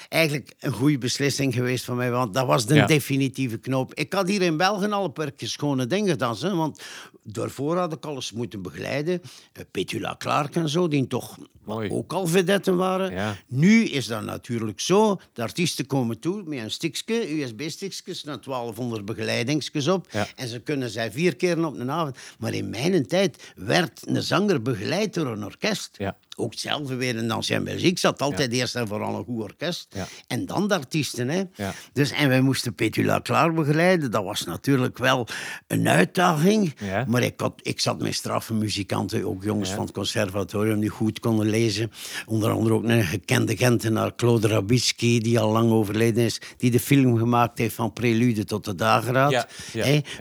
[0.08, 2.10] eigenlijk een goede beslissing geweest van mij.
[2.10, 2.86] Want dat was de Ja.
[2.86, 3.94] definitieve knoop.
[3.94, 6.36] Ik had hier in België al een paar keer schone dingen gedaan.
[6.40, 6.82] Hè, want
[7.22, 9.20] daarvoor had ik alles moeten begeleiden.
[9.52, 11.90] Eh, Petula Clark en zo, die toch Mooi.
[11.90, 13.12] ook al vedetten waren.
[13.12, 13.36] Ja.
[13.48, 15.20] Nu is dat natuurlijk zo.
[15.32, 20.06] De artiesten komen toe met een stikje, USB-stikjes, naar 1200 begeleidingsjes op.
[20.10, 20.26] Ja.
[20.36, 22.16] En ze kunnen zij vier keer op een avond.
[22.38, 25.94] Maar in mijn tijd werd een zanger begeleid door een orkest.
[25.98, 26.16] Ja.
[26.38, 29.86] Ook hetzelfde weer in Ancien Belgique zat altijd eerst en vooral een goed orkest.
[29.90, 30.06] Ja.
[30.26, 31.28] En dan de artiesten.
[31.28, 31.42] Hè.
[31.54, 31.72] Ja.
[31.92, 34.10] Dus, en wij moesten Petula Klaar begeleiden.
[34.10, 35.28] Dat was natuurlijk wel
[35.66, 36.74] een uitdaging.
[37.06, 41.20] Maar ik, had, ik zat met straffe muzikanten, ook jongens van het conservatorium, die goed
[41.20, 41.90] konden lezen.
[42.26, 46.80] Onder andere ook een gekende Gentenaar, Claude Rabitsky, die al lang overleden is, die de
[46.80, 49.46] film gemaakt heeft van Prelude tot de Dageraad.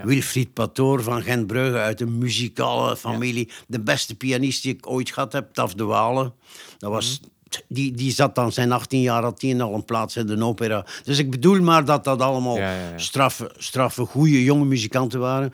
[0.04, 3.50] Wilfried Patoor van Gent-Brugge uit een muzikale familie.
[3.68, 7.20] De beste pianist die ik ooit gehad heb, Taf de Dat was...
[7.20, 7.34] Mhm.
[7.68, 10.86] Die, die zat dan zijn 18 jaar, had hij al een plaats in de opera.
[11.04, 12.98] Dus ik bedoel maar dat dat allemaal Ja, ja, ja.
[12.98, 15.54] straffe, straffe goede jonge muzikanten waren.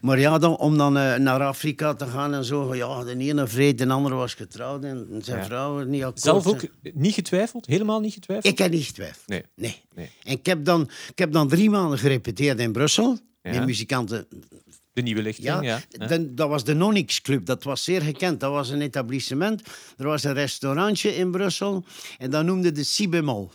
[0.00, 2.74] Maar ja, dan, om dan eh, naar Afrika te gaan en zo.
[2.74, 6.20] Ja, de ene vreed, de andere was getrouwd en zijn vrouw was niet akkoord.
[6.20, 6.62] Zelf ook
[6.94, 7.66] niet getwijfeld?
[7.66, 8.52] Helemaal niet getwijfeld?
[8.52, 9.26] Ik heb niet getwijfeld.
[9.26, 9.42] Nee.
[9.54, 9.82] Nee.
[9.94, 10.10] Nee.
[10.22, 13.18] En ik heb, dan, ik heb dan drie maanden gerepeteerd in Brussel.
[13.42, 14.26] Met muzikanten.
[14.98, 15.80] De nieuwe lichting, Ja,
[16.20, 17.46] dat was de Nonix Club.
[17.46, 18.40] Dat was zeer gekend.
[18.40, 19.62] Dat was een etablissement.
[19.96, 21.84] Er was een restaurantje in Brussel.
[22.18, 23.50] En dat noemde de Cibemol.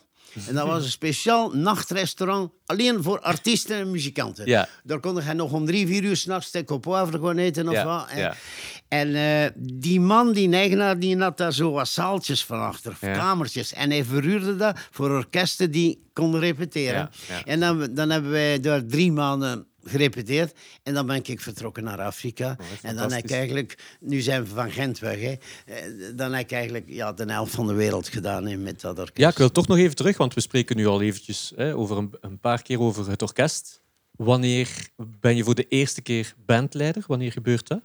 [0.47, 2.51] En dat was een speciaal nachtrestaurant.
[2.65, 4.45] Alleen voor artiesten en muzikanten.
[4.45, 4.67] Ja.
[4.83, 7.73] Daar kon je nog om drie, vier uur s'nachts steak op poivre gaan eten of
[7.73, 8.07] Ja, wat.
[8.09, 8.35] En, ja.
[8.87, 12.97] en eh, die man, die eigenaar, die had daar zo wat zaaltjes van achter.
[12.99, 13.73] Kamertjes.
[13.73, 17.09] En hij verhuurde dat voor orkesten die konden repeteren.
[17.45, 20.53] En dan, dan hebben wij daar drie maanden gerepeteerd.
[20.83, 22.57] En dan ben ik vertrokken naar Afrika.
[22.81, 23.77] en dan heb ik eigenlijk...
[23.99, 25.35] Nu zijn we van Gent weg, hè.
[25.65, 25.75] Eh,
[26.15, 29.17] Dan heb ik eigenlijk ja, de helft van de wereld gedaan hè, met dat orkest.
[29.17, 31.97] Ja, ik wil toch nog even terug, want we spreken nu al eventjes hè, over
[31.97, 33.81] een, een paar keer over het orkest.
[34.11, 34.69] Wanneer
[35.19, 37.03] ben je voor de eerste keer bandleider?
[37.07, 37.79] Wanneer gebeurt dat?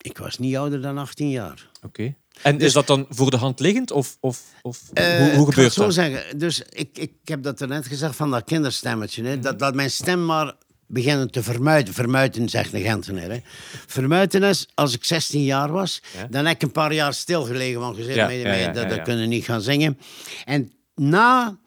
[0.00, 1.68] Ik was niet ouder dan 18 jaar.
[1.82, 2.14] Oké.
[2.42, 3.90] En is dat dan voor de hand liggend?
[3.90, 5.94] Of, of, of Eh, hoe, hoe ik ga gebeurt het zo dat?
[5.94, 6.38] zeggen.
[6.38, 9.22] Dus ik, ik heb dat er net gezegd van dat kinderstemmetje.
[9.24, 10.54] Hè, dat, dat mijn stem maar
[10.86, 11.94] beginnen te vermuiten.
[11.94, 13.30] Vermuiten, zegt de Gentenaar.
[13.30, 13.38] Hè.
[13.86, 16.26] Vermuiten is, als ik 16 jaar was, Ja.
[16.30, 17.80] dan heb ik een paar jaar stilgelegen.
[17.80, 19.98] Want gezegd, Ja, ja, dat, kunnen niet gaan zingen.
[20.44, 21.58] En na...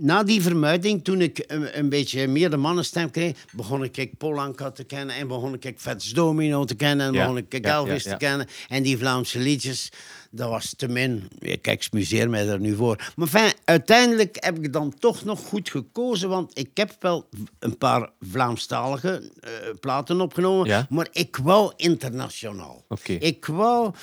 [0.00, 4.70] Na die vermuiting, toen ik een, een beetje meer de mannenstem kreeg, begon ik Polanka
[4.70, 8.46] te kennen en begon ik Fats Domino te kennen en begon ik Elvis te kennen.
[8.68, 9.88] En die Vlaamse liedjes,
[10.30, 11.28] dat was te min.
[11.38, 13.12] Ik excuseer mij daar nu voor.
[13.16, 17.78] Maar fijn, uiteindelijk heb ik dan toch nog goed gekozen, want ik heb wel een
[17.78, 20.86] paar Vlaamstalige eh, platen opgenomen, Ja.
[20.90, 22.84] maar ik wou internationaal.
[22.88, 23.12] Oké.
[23.12, 23.94] Ik, wou,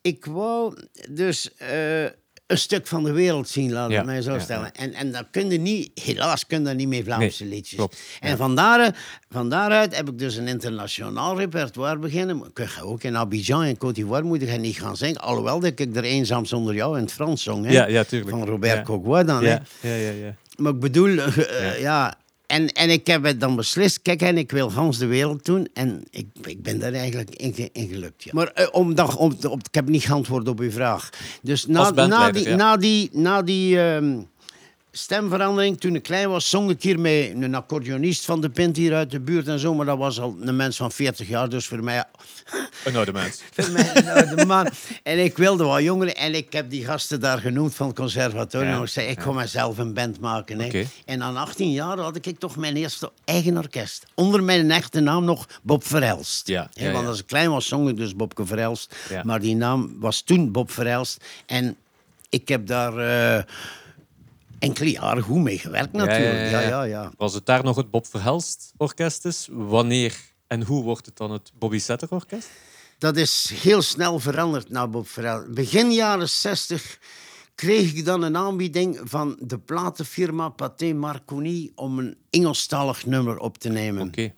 [0.00, 0.76] ik wou
[1.10, 2.06] dus eh,
[2.50, 4.70] een stuk van de wereld zien, laat Ja, ik mij zo stellen.
[4.72, 4.80] ja.
[4.82, 7.76] En, en dat kun je niet, helaas kun je dat niet met Vlaamse Nee, liedjes.
[7.78, 8.36] klopt, En
[9.30, 12.42] van daaruit heb ik dus een internationaal repertoire beginnen.
[12.54, 15.20] Ik ga ook in Abidjan en Côte d'Ivoire moet ik niet gaan zingen.
[15.20, 17.66] Alhoewel dat ik er eenzaam zonder jou in het Frans zong.
[17.66, 17.72] Hè?
[17.72, 18.30] Ja, ja, tuurlijk.
[18.30, 18.84] Van Robert.
[18.84, 19.44] Cogua dan.
[19.44, 19.50] Hè?
[19.50, 20.34] Ja, ja, ja, ja.
[20.56, 22.14] Maar ik bedoel, eh, ja.
[22.50, 25.68] En, en ik heb het dan beslist, kijk, en ik wil gans de wereld doen.
[25.74, 28.22] En ik, ik ben daar eigenlijk in, in gelukt.
[28.24, 28.30] Ja.
[28.34, 31.10] Maar eh, om, dat- om, op, ik heb niet geantwoord op uw vraag.
[31.42, 32.56] Dus na, na die, ja.
[32.56, 34.18] na die, na die ehm,
[34.92, 38.94] stemverandering, toen ik klein was, zong ik hier met een accordeonist van de Pint hier
[38.94, 39.74] uit de buurt en zo.
[39.74, 42.04] Maar dat was al een mens van 40 jaar, dus voor mij
[42.84, 43.42] Een oude mens.
[43.52, 44.68] voor mij een oude man.
[45.02, 46.16] En ik wilde wat jongeren.
[46.16, 48.70] En ik heb die gasten daar genoemd van het conservatorium.
[48.76, 50.60] Ja, Ik zei, ik ga mezelf een band maken.
[50.60, 50.82] Hè.
[51.04, 54.06] En aan 18 jaar had ik toch mijn eerste eigen orkest.
[54.14, 56.46] Onder mijn echte naam nog Bob Verhelst.
[56.48, 57.08] Ja, ja, Want ja.
[57.10, 58.94] als ik klein was, zong ik dus Bobke Verhelst.
[59.08, 59.22] Ja.
[59.24, 61.24] Maar die naam was toen Bob Verhelst.
[61.46, 61.76] En
[62.28, 63.44] ik heb daar eh,
[64.60, 66.50] enkele jaren goed mee gewerkt natuurlijk.
[66.50, 67.12] Ja, ja, ja.
[67.16, 71.30] Als het daar nog het Bob Verhelst orkest is, wanneer en hoe wordt het dan
[71.30, 72.48] het Bobby Setter orkest?
[72.98, 75.54] Dat is heel snel veranderd na Bob Verhelst.
[75.54, 76.98] Begin jaren 60
[77.54, 83.58] kreeg ik dan een aanbieding van de platenfirma Pathé Marconi om een Engelstalig nummer op
[83.58, 84.06] te nemen.
[84.06, 84.32] Oké.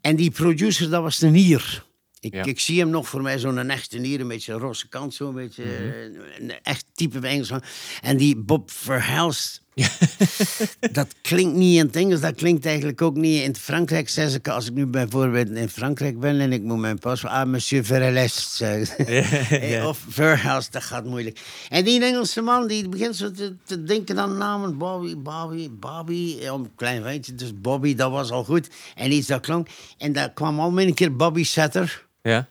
[0.00, 1.84] En die producer, dat was een Nier.
[2.20, 2.44] Ik, Ja.
[2.44, 5.34] ik zie hem nog voor mij zo'n echte Nier, een beetje een roze kant, zo'n
[5.34, 5.72] beetje Mhm.
[5.72, 7.62] eh, een echt type Engelsman.
[8.02, 9.62] En die Bob Verhelst,
[10.92, 14.08] dat klinkt niet in het Engels, dat klinkt eigenlijk ook niet in het Frankrijk.
[14.08, 17.24] Zeg ik, als ik nu bijvoorbeeld in Frankrijk ben en ik moet mijn pas...
[17.24, 19.06] Ah, monsieur Verhelest zeggen.
[19.60, 21.40] Eh, Of Verhelst, dat gaat moeilijk.
[21.68, 24.78] En die Engelse man die begint zo te, te denken aan namen.
[24.78, 26.36] Bobby, Bobby, Bobby.
[26.40, 28.68] Ja, een klein ventje, dus Bobby, dat was al goed.
[28.94, 29.68] En iets dat klonk.
[29.98, 32.08] En daar kwam al een keer Bobby Setter.
[32.22, 32.48] Ja.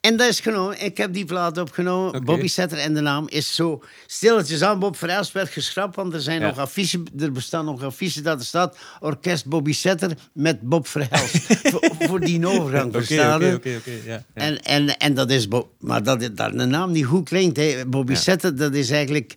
[0.00, 0.84] En dat is genomen.
[0.84, 2.24] Ik heb die plaat opgenomen.
[2.24, 4.78] Bobby Setter en de naam is zo stilletjes aan.
[4.78, 6.46] Bob Verhelst werd geschrapt, want er, zijn Ja.
[6.46, 11.36] nog affiches, er bestaan nog affiches dat er staat Orkest Bobby Setter met Bob Verhelst.
[11.70, 14.24] voor, voor die overgang, verstaan oké, oké, oké.
[14.34, 15.48] En, en, en dat is...
[15.78, 17.86] Maar dat, dat de naam die goed klinkt, hè.
[17.86, 18.18] Bobby Ja.
[18.18, 19.34] Setter, dat is eigenlijk...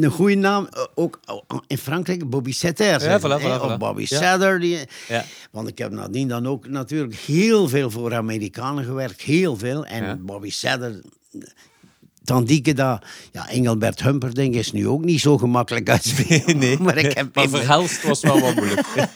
[0.00, 1.20] Een goede naam, eh, ook
[1.66, 3.00] in Frankrijk, Bobby Setter.
[3.00, 3.76] ze, voilà, voilà, Of.
[3.78, 4.18] Bobby Ja.
[4.18, 4.60] Setter.
[4.60, 4.78] Die,
[5.08, 5.24] Ja.
[5.50, 9.20] Want ik heb nadien dan ook natuurlijk heel veel voor Amerikanen gewerkt.
[9.22, 9.86] Heel veel.
[9.86, 10.16] En Ja.
[10.16, 11.00] Bobby Setter...
[12.24, 13.04] Tandieke dat...
[13.32, 16.58] Ja, Engelbert Humperdinck is nu ook niet zo gemakkelijk uitspreken.
[16.64, 17.34] nee, maar ik heb...
[17.34, 18.86] maar verhelst was wel wat moeilijk.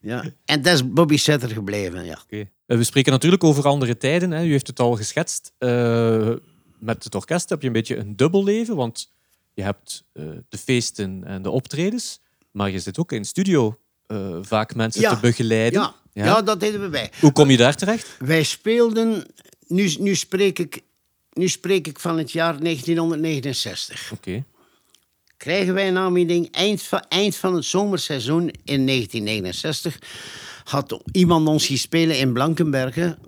[0.00, 0.24] ja.
[0.44, 2.18] En dat is Bobby Setter gebleven, ja.
[2.24, 2.48] Oké.
[2.66, 4.30] Eh, We spreken natuurlijk over andere tijden.
[4.30, 4.44] Hè.
[4.44, 5.52] U heeft het al geschetst.
[5.58, 6.30] Eh,
[6.78, 9.12] met het orkest heb je een beetje een dubbel leven, want
[9.54, 14.38] je hebt eh, de feesten en de optredens, maar je zit ook in studio eh,
[14.42, 15.14] vaak mensen Ja.
[15.14, 15.80] te begeleiden.
[15.80, 16.42] Ja, ja.
[16.42, 17.10] dat deden we bij.
[17.20, 18.16] Hoe kom je daar terecht?
[18.18, 19.26] Wij speelden...
[19.66, 20.80] Nu, nu, spreek ik,
[21.32, 24.12] nu spreek ik van het jaar 1969.
[24.12, 24.44] Oké.
[25.36, 26.50] krijgen wij een aanbieding.
[26.50, 29.98] Eind van, eind van het zomerseizoen in 1969
[30.64, 33.18] had iemand ons zien spelen in Blankenbergen.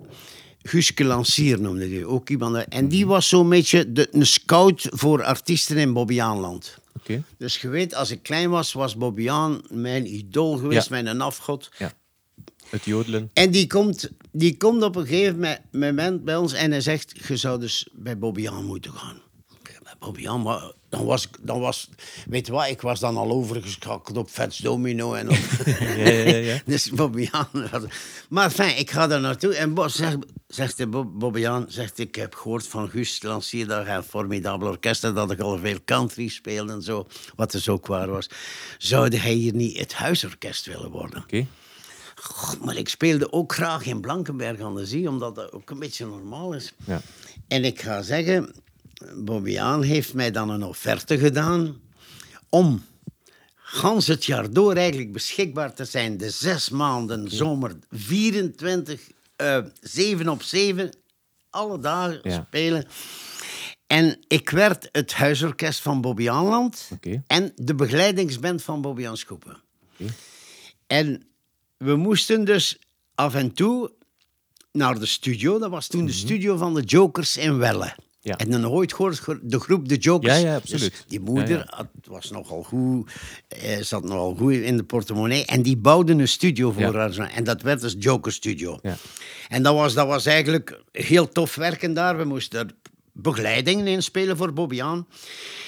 [0.67, 2.67] Guske Lancier noemde die ook iemand.
[2.67, 6.77] En die was zo'n beetje de, een scout voor artiesten in Bobbejaanland.
[6.99, 7.23] Oké.
[7.37, 11.01] Dus je weet, als ik klein was, was Bobbejaan mijn idool geweest, Ja.
[11.01, 11.69] mijn afgod.
[11.77, 11.91] Ja.
[12.69, 13.29] Het jodelen.
[13.33, 17.27] En die komt, die komt op een gegeven me- moment bij ons en hij zegt:
[17.27, 19.21] Je zou dus bij Bobbejan moeten gaan.
[19.83, 19.95] Bij
[20.43, 21.89] maar dan was, ik- dan was,
[22.27, 25.35] weet je wat, ik was dan al overgeschakeld op Vets Domino en op.
[25.97, 26.59] ja, ja, ja.
[26.65, 26.91] dus
[28.29, 32.15] Maar fijn, ik ga daar naartoe en Bob zegt, zegt de Bob- Bobbejan, zegt: Ik
[32.15, 36.27] heb gehoord van Guus dat hij een formidabel orkest had, dat ik al veel country
[36.27, 38.29] speelde en zo, wat dus ook waar was.
[38.77, 41.19] Zou hij hier niet het huisorkest willen worden?
[41.21, 41.45] Oké.
[42.15, 45.79] God, maar ik speelde ook graag in Blankenberg aan de Zee, omdat dat ook een
[45.79, 46.73] beetje normaal is.
[46.85, 47.01] Ja.
[47.47, 48.53] En ik ga zeggen,
[49.15, 51.81] Bobbiaan heeft mij dan een offerte gedaan
[52.49, 52.83] om
[53.55, 56.17] gans het jaar door eigenlijk beschikbaar te zijn.
[56.17, 59.01] De zes maanden zomer, 24,
[59.35, 60.91] eh 7 op 7,
[61.49, 62.45] alle dagen Ja.
[62.47, 62.85] spelen.
[63.87, 66.01] En ik werd het huisorkest van
[66.93, 67.23] Oké.
[67.27, 69.57] en de begeleidingsband van Bobbejan Schoepen.
[70.87, 71.27] En
[71.77, 72.79] we moesten dus
[73.15, 73.91] af en toe
[74.71, 75.59] naar de studio.
[75.59, 77.95] Dat was toen de studio van de Jokers in Welle.
[78.27, 78.37] Ja.
[78.37, 80.39] En dan ooit gehoord ge- de groep de Jokers.
[80.39, 80.91] Ja, ja, absoluut.
[80.91, 83.11] Dus die moeder Ja, had- was nogal goed,
[83.47, 85.45] eh, zat nogal goed in de portemonnee.
[85.45, 87.13] En die bouwde een studio voor haar.
[87.13, 87.21] zo.
[87.21, 88.79] En dat werd dus Joker Studio.
[88.81, 88.97] Ja.
[89.47, 92.17] En dat was, dat was eigenlijk heel tof werken daar.
[92.17, 92.73] We moesten er
[93.11, 95.07] begeleidingen inspelen voor Bobbiaan.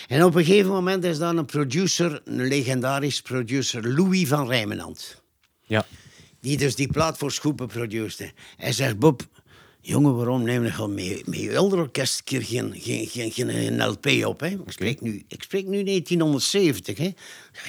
[0.08, 5.22] En op een gegeven moment is daar een producer, een legendarisch producer, Louis van Rijmenand.
[5.66, 5.86] Ja.
[6.42, 8.32] Die dus die plaat voor Schoepen produceerde.
[8.58, 9.22] Hij zegt, Bob,
[9.90, 14.08] jongen, waarom neem je gewoon met, met je orkest keer geen, geen, geen, geen LP
[14.26, 14.40] op?
[14.40, 14.48] Hè?
[14.48, 16.98] Ik, spreek nu, ik spreek nu 1970.
[16.98, 17.12] Hè?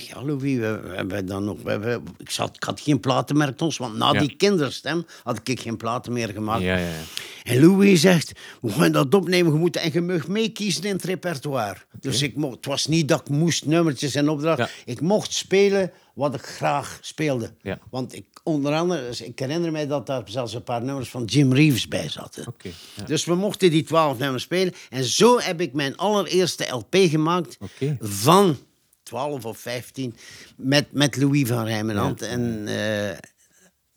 [0.08, 1.62] Ja, Louis, we, we hebben dan nog...
[1.62, 4.18] We, ik, zat, ik had geen platenmerk ons, want na Ja.
[4.20, 6.62] die kinderstem had ik geen platen meer gemaakt.
[6.62, 6.92] Ja, ja.
[7.42, 11.04] En Louis zegt, we gaan dat opnemen, je moet, en je mag meekiezen in het
[11.04, 11.76] repertoire.
[12.00, 14.70] Dus ik mocht, het was niet dat ik moest nummertjes en opdracht.
[14.84, 17.52] Ik mocht spelen wat ik graag speelde.
[17.62, 17.78] Ja.
[17.90, 21.24] Want ik, onder andere, dus ik herinner mij dat daar zelfs een paar nummers van
[21.24, 22.54] Jim Reeves bij zaten.
[22.94, 23.04] Ja.
[23.04, 24.72] Dus we mochten die twaalf nummers spelen.
[24.90, 27.58] En zo heb ik mijn allereerste LP gemaakt
[28.00, 28.56] van
[29.02, 30.16] 12 of 15
[30.56, 32.22] met, met Louis van Rijmenand.
[32.22, 33.18] En eh,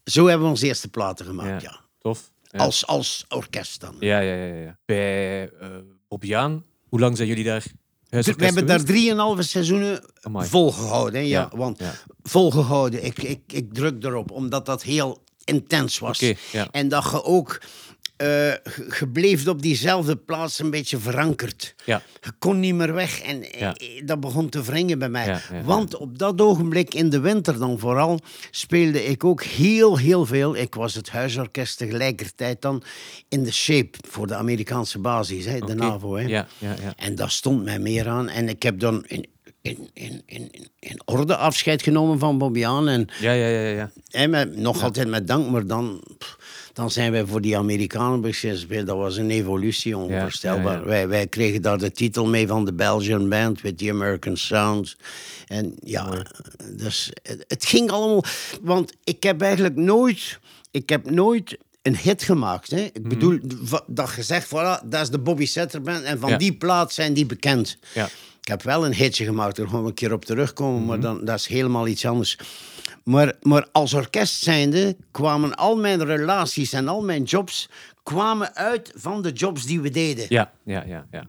[0.03, 1.79] zo hebben we onze eerste platen gemaakt, ja.
[1.99, 2.31] Tof.
[2.51, 3.95] Als, als orkest dan.
[3.99, 4.77] Ja, ja, ja, ja.
[4.85, 5.67] Bij uh,
[6.89, 7.65] hoe lang zijn jullie daar?
[8.21, 10.47] We hebben daar drieënhalve seizoenen Amai.
[10.47, 11.13] volgehouden.
[11.21, 11.93] Hè, ja, Ja, want ja.
[12.23, 16.19] volgehouden, ik, ik, ik druk erop, omdat dat heel intens was.
[16.51, 16.67] Ja.
[16.71, 17.61] En dat je ook,
[18.23, 21.75] eh, bleef op diezelfde plaats een beetje verankerd.
[21.85, 22.01] Ja.
[22.21, 23.75] Je kon niet meer weg en eh, Ja.
[24.05, 25.25] dat begon te wringen bij mij.
[25.25, 25.41] Ja.
[25.63, 28.19] Want op dat ogenblik, in de winter dan vooral,
[28.51, 30.55] speelde ik ook heel, heel veel.
[30.55, 32.83] Ik was het huisorkest tegelijkertijd dan
[33.29, 35.75] in de shape voor de Amerikaanse basis, hè, de.
[35.75, 36.15] NAVO.
[36.15, 36.21] Hè.
[36.27, 36.93] Ja, ja, ja.
[36.97, 38.29] En dat stond mij meer aan.
[38.29, 39.03] En ik heb dan...
[39.07, 39.31] in-
[39.61, 42.87] in, in, in, in- in orde afscheid genomen van Bobbiaan.
[42.87, 43.91] En, Ja, ja, ja, ja.
[44.09, 46.37] en met, nog altijd met dank, maar dan, pff,
[46.73, 48.69] dan zijn wij voor die Amerikanen beslist.
[48.69, 50.73] Dat was een evolutie, onvoorstelbaar.
[50.73, 50.85] ja, ja.
[50.85, 54.95] Wij, wij kregen daar de titel mee van de Belgian Band, with the American Sound.
[55.47, 56.25] En ja,
[56.71, 58.23] dus het, het ging allemaal...
[58.61, 60.39] Want ik heb eigenlijk nooit...
[60.71, 62.71] Ik heb nooit een hit gemaakt.
[62.71, 62.77] Hè.
[62.77, 62.85] Mhm.
[62.93, 66.03] Ik bedoel, va- dat gezegd, voilà, dat is de Bobby Setter Band.
[66.03, 66.37] En van Ja.
[66.37, 67.77] die plaat zijn die bekend.
[67.93, 68.05] Ja.
[68.41, 70.87] Ik heb wel een hitje gemaakt, daar gaan we een keer op terugkomen, Mhm.
[70.87, 72.37] maar dan, dat is helemaal iets anders.
[73.03, 77.69] Maar, maar als orkest zijnde kwamen al mijn relaties en al mijn jobs
[78.03, 80.25] kwamen uit van de jobs die we deden.
[80.29, 81.27] Ja, ja, ja, ja.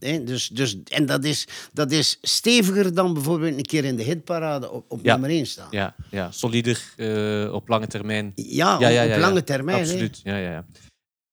[0.00, 0.18] ja.
[0.18, 4.70] Dus, dus, en dat is, dat is steviger dan bijvoorbeeld een keer in de hitparade
[4.70, 5.12] op, op Ja.
[5.12, 5.68] nummer 1 staan.
[5.70, 6.30] Ja, ja.
[6.30, 8.32] solider eh, op lange termijn.
[8.34, 9.82] Ja, op- op lange termijn, hè.
[9.82, 10.20] Absoluut.
[10.24, 10.64] Ja, ja, ja.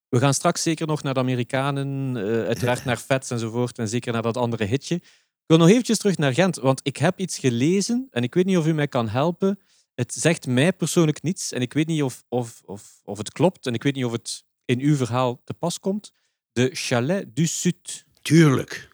[0.09, 4.13] We gaan straks zeker nog naar de Amerikanen, eh, uiteraard naar Fats enzovoort, en zeker
[4.13, 5.01] naar dat andere hitje.
[5.49, 8.45] Ik wil nog eventjes terug naar Gent, want ik heb iets gelezen en ik weet
[8.45, 9.59] niet of u mij kan helpen.
[9.95, 13.65] Het zegt mij persoonlijk niets en ik weet niet of, of, of, of het klopt
[13.65, 16.13] en ik weet niet of het in uw verhaal te pas komt.
[16.51, 18.05] De Chalet du Sud.
[18.21, 18.89] Tuurlijk.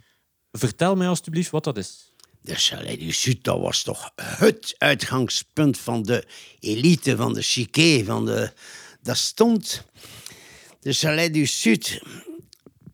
[0.52, 2.14] Vertel mij alstublieft wat dat is.
[2.42, 6.28] De Chalet du Sud, dat was toch het uitgangspunt van de
[6.60, 8.54] elite, van de chiquet, van de...
[9.02, 9.86] Dat stond...
[10.80, 12.02] De Chalet du Sud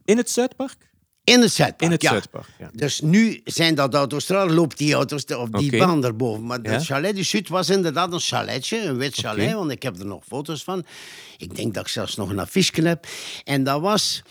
[0.06, 0.91] In het Zuidpark?
[1.24, 2.10] In het Zuidpark, In het ja.
[2.10, 2.70] Zuidpark, ja.
[2.74, 5.78] Dus nu zijn dat autostraden, loopt die auto's op die Oké.
[5.78, 6.46] baan erboven.
[6.46, 6.78] Maar Ja.
[6.78, 10.06] de Chalet du Sud was inderdaad een chaletje, een wit chalet, want ik heb er
[10.06, 10.86] nog foto's van.
[11.38, 13.08] Ik denk dat ik zelfs nog een affiche heb.
[13.44, 14.22] En dat was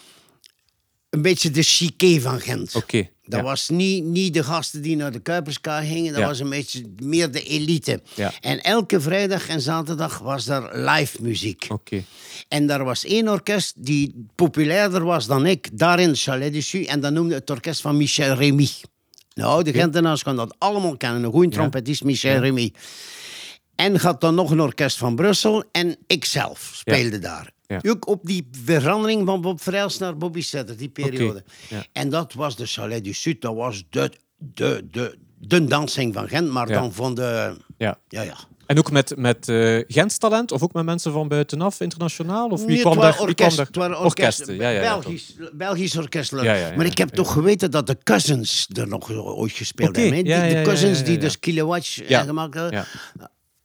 [1.10, 2.74] een beetje de chiquet van Gent.
[2.74, 3.08] Oké.
[3.30, 3.46] Dat ja.
[3.46, 6.26] was niet, niet de gasten die naar de Kuiperska gingen, dat Ja.
[6.26, 8.00] was een beetje meer de elite.
[8.14, 8.32] Ja.
[8.40, 11.66] En elke vrijdag en zaterdag was daar live muziek.
[11.68, 12.02] Oké.
[12.48, 16.86] En daar was één orkest die populairder was dan ik, daar in Chalet du Sud,
[16.86, 18.68] en dat noemde het orkest van Michel Remy.
[19.34, 21.22] Nou, de Gentenaars gaan dat allemaal kennen.
[21.24, 22.72] Een goede trompetist, Michel Remy.
[23.74, 27.50] En gaat dan nog een orkest van Brussel en ikzelf speelde daar.
[27.70, 27.80] Ja.
[27.90, 31.44] Ook op die verandering van Bob Vrijls naar Bobby Setter, die periode.
[31.68, 31.84] Ja.
[31.92, 36.28] En dat was de Chalet du Sud, dat was de, de, de, de dansing van
[36.28, 36.80] Gent, maar Ja.
[36.80, 37.56] dan van de...
[37.78, 37.98] Ja.
[38.08, 38.34] Ja, ja.
[38.66, 39.44] En ook met, met
[39.88, 42.48] Gents talent, of ook met mensen van buitenaf, internationaal?
[42.48, 43.02] Of wie Nee, kwam daar?
[43.02, 43.88] waren wie kwam orkest, daar?
[43.90, 46.30] orkest, Orkesten, ja, ja, ja, Belgisch, Belgisch orkest.
[46.30, 47.14] Ja, ja, ja, maar ik heb ja.
[47.16, 50.14] toch geweten dat de Cousins er nog ooit gespeeld hebben.
[50.16, 50.22] hè?
[50.22, 51.20] Die- ja, ja, de ja, Cousins ja, ja, die ja.
[51.20, 52.22] dus Kilowatch eh, Ja.
[52.22, 52.86] gemaakt hadden.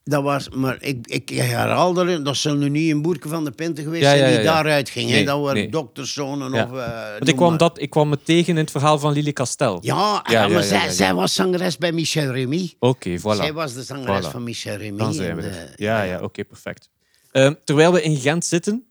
[0.07, 3.51] Dat was, maar ik, ik herhaal erin, dat zal nu niet een boerke van de
[3.51, 4.53] Pinten geweest Ja, zijn die ja, ja.
[4.53, 5.09] daaruit ging.
[5.09, 5.69] Nee, dat waren nee.
[5.69, 6.59] dokterszonen of...
[6.79, 7.57] eh, Want ik kwam, maar.
[7.57, 9.77] dat, ik kwam me tegen in het verhaal van Lili Castel.
[9.81, 12.73] Ja, maar zij, zij was zangeres bij Michel Remy.
[12.79, 13.21] Oké, voilà.
[13.35, 14.31] Zij was de zangeres Voilà.
[14.31, 14.97] van Michel Remy.
[14.97, 15.49] Dan zijn we er.
[15.67, 16.89] eh, Ja, ja, oké, perfect.
[17.31, 18.85] Ehm, terwijl we in Gent zitten,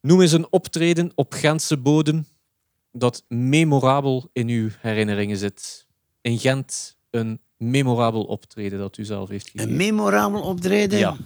[0.00, 2.26] noem eens een optreden op Gentse bodem
[2.92, 5.86] dat memorabel in uw herinneringen zit.
[6.20, 9.76] In Gent een memorabel optreden dat u zelf heeft Een gegeven.
[9.76, 10.98] memorabel optreden.
[10.98, 11.16] Ja.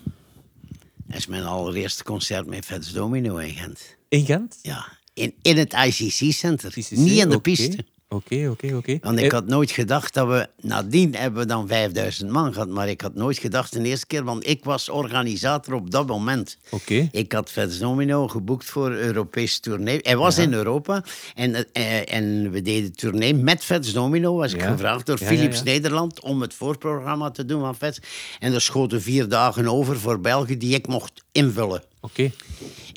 [1.07, 3.97] Dat is mijn allereerste concert met Vets Domino in Gent.
[4.09, 4.59] In Gent?
[4.62, 6.71] Ja, in, in het ICC-center.
[6.71, 7.85] CCC, Niet in de piste.
[8.12, 8.98] Oké, oké, oké.
[9.01, 10.48] Want ik Eh, had nooit gedacht dat we...
[10.61, 12.68] Nadien hebben we dan 5000 man gehad.
[12.68, 14.25] Maar ik had nooit gedacht de eerste keer...
[14.25, 16.59] Want ik was organisator op dat moment.
[16.70, 17.09] Oké.
[17.12, 19.98] Ik had Vets Domino geboekt voor een Europese tournee.
[20.03, 21.05] Hij was in Europa.
[21.35, 24.37] En, eh, en we deden tournee met Vets Domino.
[24.37, 25.62] Was ik gevraagd door Ja, Philips.
[25.62, 26.20] Nederland...
[26.20, 27.98] om het voorprogramma te doen van Vets.
[28.38, 30.57] En er schoten vier dagen over voor België...
[30.57, 31.83] die ik mocht invullen.
[32.04, 32.30] Oké.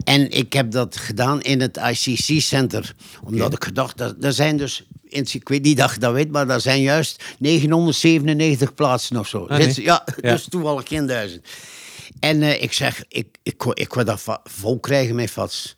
[0.03, 2.95] En ik heb dat gedaan in het ICC-center.
[3.23, 6.49] Omdat ik gedacht, dat, er zijn dus, ik weet niet dat je dat weet, maar
[6.49, 9.45] er zijn juist 997 plaatsen of zo.
[9.45, 9.81] Ah, nee.
[9.83, 10.31] Ja, Ja.
[10.31, 11.45] dus toevallig geen duizend.
[12.19, 15.75] En eh, ik zeg, ik, ik, ik wil dat vol krijgen met vats.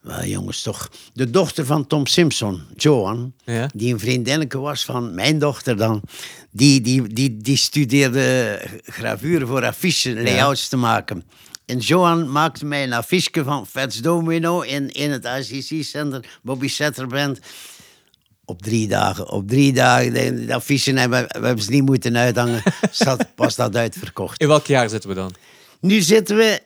[0.00, 0.90] Wel, jongens, toch.
[1.12, 3.70] De dochter van Tom Simpson, Joan, Ja.
[3.74, 6.02] die een vriendinnetje was van mijn dochter dan,
[6.50, 11.22] die, die, die, die studeerde gravure voor affiches, layouts te maken.
[11.68, 17.06] En Johan maakte mij een affiche van Fats Domino in, in het ICC-center, Bobby Setter
[17.06, 17.38] Band.
[18.44, 22.16] Op drie dagen, op drie dagen, de, de affiche hebben we hebben ze niet moeten
[22.16, 24.40] uithangen, zat, was dat uitverkocht.
[24.40, 25.34] In welk jaar zitten we dan?
[25.80, 26.60] Nu zitten we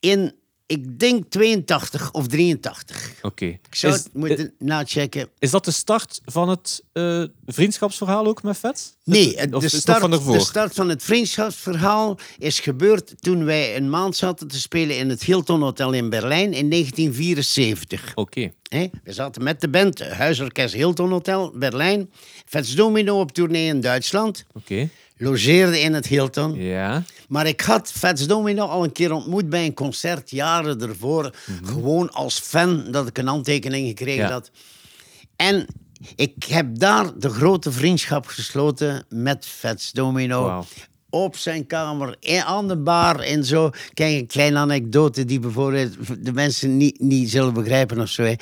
[0.00, 0.34] in,
[0.70, 3.12] ik denk 82 of 83.
[3.22, 3.44] Oké.
[3.44, 5.28] Ik zou Is, het moeten nachecken.
[5.38, 8.96] is dat de start van het eh, vriendschapsverhaal ook met Vet?
[9.04, 13.76] Nee, het- Of de start, van de start van het vriendschapsverhaal is gebeurd toen wij
[13.76, 18.12] een maand zaten te spelen in het Hilton Hotel in Berlijn in 1974.
[18.14, 18.50] Oké.
[18.68, 22.10] We zaten met de band, huisorkest Hilton Hotel, Berlijn.
[22.46, 24.44] Vets Domino op tournee in Duitsland.
[24.52, 24.88] Oké.
[25.22, 26.54] Logeerde in het Hilton.
[26.54, 27.02] Ja.
[27.28, 31.34] Maar ik had Vets Domino al een keer ontmoet bij een concert jaren ervoor.
[31.64, 34.28] Gewoon als fan dat ik een handtekening gekregen Mhm.
[34.28, 34.32] Ja.
[34.34, 34.50] had.
[35.36, 35.66] En
[36.16, 40.64] ik heb daar de grote vriendschap gesloten met Fats Domino.
[41.10, 43.70] Op zijn kamer, aan de bar en zo.
[43.94, 48.22] Kijk, een kleine anekdote die bijvoorbeeld de mensen niet, niet zullen begrijpen of zo.
[48.22, 48.34] Hè.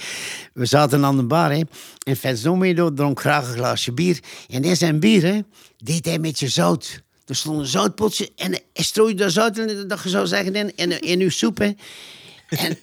[0.53, 1.61] We zaten aan de bar hè.
[2.07, 4.21] en Fats Domino dronk graag een glaasje bier.
[4.49, 5.41] En in zijn bier hè,
[5.77, 7.03] deed hij met je zout.
[7.27, 11.01] Er stond een zoutpotje en hij strooide dat zout in, dat je zou zeggen, in,
[11.01, 11.61] in, uw soep.
[11.61, 11.77] En,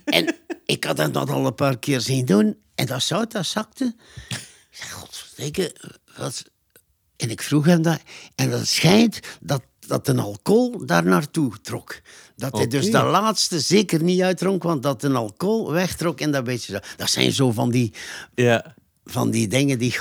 [0.05, 2.57] en ik had dat al een paar keer zien doen.
[2.75, 3.95] En dat zout, dat zakte.
[4.29, 4.37] Ik
[4.71, 5.75] zeg, godverdikke,
[6.17, 6.43] wat...
[7.17, 7.99] En ik vroeg hem dat.
[8.35, 12.01] En het schijnt dat, dat een alcohol daar naartoe trok.
[12.35, 16.43] Dat hij dus dat laatste zeker niet uitdronk, want dat een alcohol wegtrok en dat
[16.43, 16.83] beetje.
[16.97, 17.93] Dat zijn zo van die,
[18.35, 18.74] Ja.
[19.05, 19.91] Van die dingen die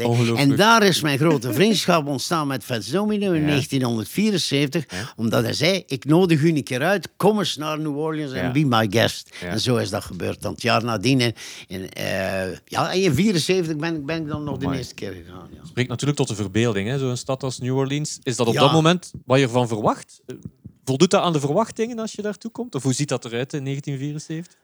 [0.00, 0.04] hè.
[0.04, 0.50] Ongelooflijk.
[0.50, 3.46] En daar is mijn grote vriendschap ontstaan met Fats Domino in Ja.
[3.46, 5.12] 1974.
[5.16, 8.42] Omdat hij zei, ik nodig u een keer uit, kom eens naar New Orleans en
[8.44, 8.50] Ja.
[8.52, 9.36] be my guest.
[9.40, 9.46] Ja.
[9.48, 10.42] En zo is dat gebeurd.
[10.42, 11.34] Dan het jaar nadien, in,
[11.66, 15.48] in, eh, ja, in 74 ben, ik- ben ik dan nog de eerste keer gegaan.
[15.52, 15.60] Ja.
[15.66, 16.98] Spreekt natuurlijk tot de verbeelding, hè?
[16.98, 18.18] zo'n stad als New Orleans.
[18.22, 18.60] Is dat op Ja.
[18.60, 20.20] dat moment wat je ervan verwacht?
[20.26, 20.36] Eh,
[20.84, 22.74] Voldoet dat aan de verwachtingen als je daartoe komt?
[22.74, 24.54] Of hoe ziet dat eruit in 1974?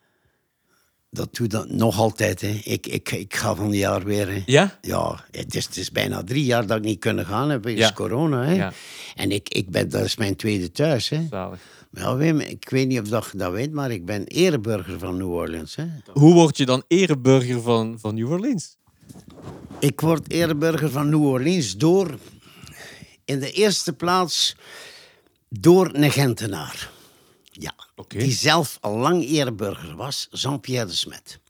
[1.15, 2.41] Dat doe dat nog altijd.
[2.41, 2.61] Hè.
[2.65, 4.29] Ik, ik, ik ga van het jaar weer.
[4.29, 4.43] Hè.
[4.47, 4.79] Ja?
[4.81, 7.67] Ja, het is, het is bijna drie jaar dat ik niet kunnen gaan heb.
[7.67, 7.93] Is Ja.
[7.93, 8.45] corona.
[8.45, 8.53] Hè.
[8.55, 8.73] Ja.
[9.15, 11.09] En ik, ik ben, dat is mijn tweede thuis.
[11.09, 11.27] Hè.
[11.31, 11.61] Zalig.
[11.93, 15.17] Ja, Wim, ik weet niet of dat je dat weet, maar ik ben ereburger van
[15.17, 15.77] New Orleans.
[15.77, 15.85] Hè.
[16.13, 18.77] Hoe word je dan ereburger van, van New Orleans?
[19.79, 22.19] Ik word ereburger van New Orleans door,
[23.25, 24.57] in de eerste plaats,
[25.49, 26.91] door een Gentenaar.
[27.53, 27.75] Ja,
[28.09, 31.41] die zelf al lang ereburger was, Jean-Pierre de Smet.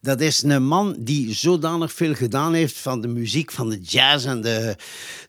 [0.00, 4.26] Dat is een man die zodanig veel gedaan heeft van de muziek, van de jazz
[4.26, 4.76] en de,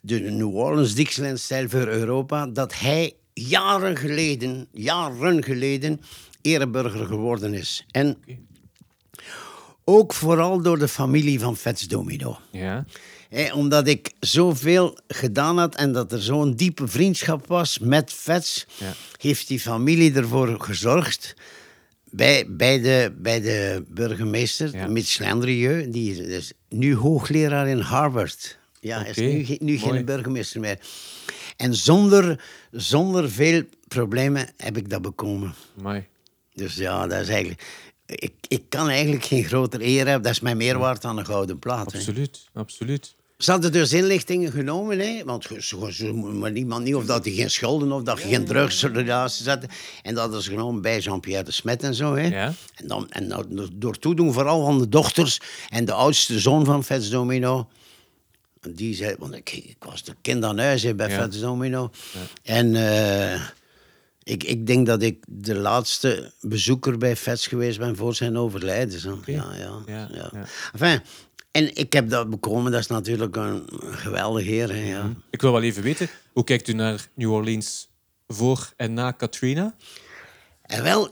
[0.02, 6.02] de New Orleans Dixieland-stijl voor Europa, dat hij jaren geleden, jaren geleden,
[6.42, 7.86] ereburger geworden is.
[7.92, 8.18] En
[9.84, 12.38] ook vooral door de familie van Fats Domino.
[12.52, 12.86] Ja.
[13.54, 18.94] Omdat ik zoveel gedaan had en dat er zo'n diepe vriendschap was met Vets, Ja.
[19.18, 21.34] heeft die familie ervoor gezorgd.
[22.10, 24.88] Bij, bij, de, bij de burgemeester, Ja.
[24.88, 28.58] Mitch Landrieu, die is, is nu hoogleraar in Harvard.
[28.80, 29.80] Ja, hij is nu, nu mooi.
[29.80, 30.80] geen burgemeester meer.
[31.58, 35.54] En zonder, zonder veel problemen heb ik dat bekomen.
[35.80, 36.06] Amai.
[36.54, 37.64] Dus ja, dat is eigenlijk...
[38.06, 40.22] Ik, ik kan eigenlijk geen groter eer hebben.
[40.24, 41.92] Dat is mij meer waard dan een gouden plaat.
[41.92, 41.98] hè.
[41.98, 43.16] Absoluut, absoluut.
[43.44, 45.24] Ze hadden dus inlichtingen genomen, hè?
[45.24, 49.46] want ze, maar niemand niet of dat hij geen schulden of dat je geen drugsrelaties
[49.46, 49.66] had.
[50.02, 52.16] En dat ze genomen bij Jean-Pierre de Smet en zo.
[52.16, 52.28] Hè?
[52.28, 52.54] Ja.
[52.76, 55.40] En, dan, en dan, door toedoen vooral van de dochters
[55.70, 57.70] en de oudste zoon van Fats Domino.
[58.70, 61.16] Die zei, want ik, ik was de kind aan huis hè, bij Ja.
[61.16, 61.92] Fats Domino.
[62.44, 63.42] En eh,
[64.24, 69.00] ik, ik denk dat ik de laatste bezoeker bij Fats geweest ben voor zijn overlijden.
[69.00, 69.20] Zo.
[69.26, 70.30] Ja, ja, Ja, ja.
[70.34, 70.46] ja.
[70.74, 71.02] Enfin,
[71.54, 74.70] en ik heb dat bekomen, dat is natuurlijk een geweldig heer.
[74.70, 75.14] Hè, ja.
[75.30, 77.90] Ik wil wel even weten, hoe kijkt u naar New Orleans
[78.28, 79.76] voor en na Katrina?
[80.62, 81.10] En wel,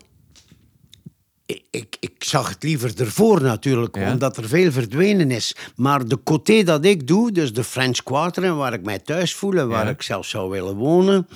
[1.46, 4.12] ik, ik, ik zag het liever ervoor natuurlijk, Ja.
[4.12, 5.56] omdat er veel verdwenen is.
[5.76, 9.34] Maar de côté dat ik doe, dus de French Quarter, en waar ik mij thuis
[9.34, 9.92] voel en waar Ja.
[9.92, 11.28] ik zelf zou willen wonen,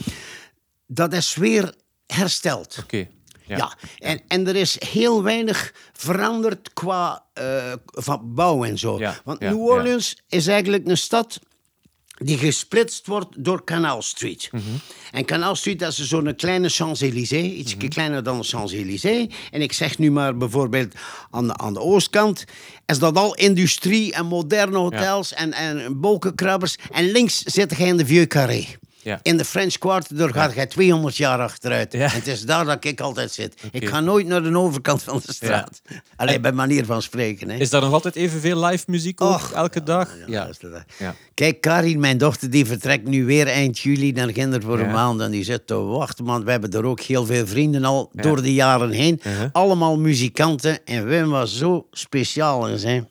[0.87, 1.73] dat is weer
[2.07, 2.77] hersteld.
[2.83, 3.07] Oké.
[3.47, 8.99] Ja, En, en er is heel weinig veranderd qua eh, van bouw en zo.
[8.99, 11.39] Ja, Want ja, New Orleans is eigenlijk een stad
[12.17, 14.49] die gesplitst wordt door Canal Street.
[14.51, 14.63] Mhm.
[15.11, 17.87] En Canal Street dat is zo'n kleine Champs-Élysées, iets Mhm.
[17.87, 19.27] kleiner dan de Champs-Élysées.
[19.51, 20.93] En ik zeg nu maar bijvoorbeeld
[21.31, 22.43] aan de, aan de oostkant
[22.85, 26.75] is dat al industrie en moderne hotels en, en bolkenkrabbers.
[26.91, 28.65] En links zit je in de Vieux Carré.
[29.05, 29.19] Ja.
[29.21, 31.93] In de French Quarter daar gaat jij 200 jaar achteruit.
[31.93, 33.61] En het is daar dat ik altijd zit.
[33.71, 35.81] Ik ga nooit naar de overkant van de straat.
[36.15, 37.49] Alleen bij manier van spreken.
[37.49, 37.57] Hè.
[37.57, 40.09] Is daar nog altijd evenveel live muziek ook, Och, elke dag?
[40.27, 40.49] Ja.
[41.33, 45.21] Kijk, Karin, mijn dochter, die vertrekt nu weer eind juli naar Ginder voor een maand.
[45.21, 48.41] En die zit te wachten, want we hebben er ook heel veel vrienden al door
[48.41, 49.19] de jaren heen.
[49.23, 49.49] Uh-huh.
[49.51, 50.85] Allemaal muzikanten.
[50.85, 53.09] En Wim was zo speciaal in zijn.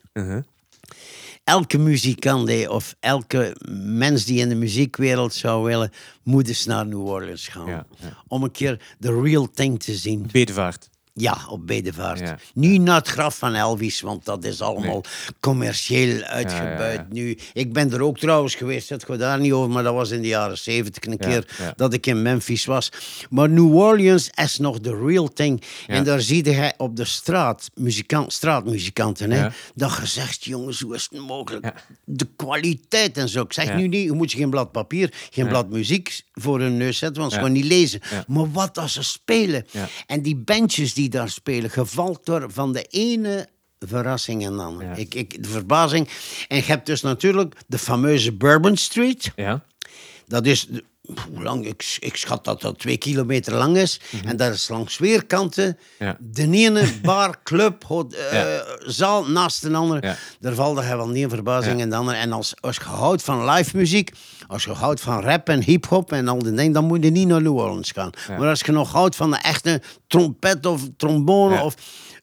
[1.45, 5.91] Elke muzikant of elke mens die in de muziekwereld zou willen,
[6.23, 7.67] moet eens naar New Orleans gaan.
[7.67, 8.23] Ja, ja.
[8.29, 10.29] Om een keer de real thing te zien.
[10.33, 10.91] Bedevaart.
[11.17, 12.19] Ja, op Bedevaart.
[12.19, 12.39] Ja.
[12.55, 15.05] Niet naar het graf van Elvis, want dat is allemaal
[15.41, 17.07] commercieel uitgebuit ja.
[17.09, 17.39] nu.
[17.53, 20.23] Ik ben er ook trouwens geweest, het gaat daar niet over, maar dat was in
[20.23, 22.89] de jaren zeventig een keer dat ik in Memphis was.
[23.31, 25.63] Maar New Orleans is nog de real thing.
[25.87, 30.95] En daar zie je op de straat, muzikant, straatmuzikanten, hè, dat je zegt, jongens, hoe
[30.95, 31.73] is het mogelijk?
[32.05, 33.43] De kwaliteit en zo.
[33.43, 36.99] Ik zeg nu niet, je moet geen blad papier, geen blad muziek voor hun neus
[36.99, 37.45] zetten, want ze Ja.
[37.45, 38.01] gaan niet lezen.
[38.11, 38.25] Ja.
[38.27, 39.67] Maar wat als ze spelen.
[39.71, 39.89] Ja.
[40.07, 44.79] En die bandjes die daar spelen, gevalt door van de ene verrassingen dan.
[44.81, 44.95] Ja.
[44.95, 46.09] Ik, ik, de verbazing.
[46.49, 49.33] En je hebt dus natuurlijk de fameuze Bourbon Street.
[49.37, 49.65] Ja.
[50.27, 50.69] Dat is,
[51.33, 51.67] hoe lang?
[51.67, 54.01] Ik, ik schat dat dat twee kilometer lang is.
[54.25, 55.79] En dat is langs weerkanten.
[55.99, 56.05] Mhm.
[56.09, 56.17] Ja.
[56.21, 58.65] De ene bar, club, eh, Ja.
[58.79, 60.07] zaal naast de andere.
[60.07, 60.17] Ja.
[60.41, 62.17] Daar valt er wel niet een verbazing in de andere.
[62.17, 64.13] En als, als je houdt van live muziek,
[64.47, 67.29] als je houdt van rap en hip-hop en al die dingen, dan moet je niet
[67.29, 68.11] naar New Orleans gaan.
[68.29, 71.75] Maar als je nog houdt van de echte trompet of trombone, of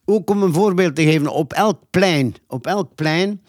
[0.05, 3.41] ook om een voorbeeld te geven, op elk plein, op elk plein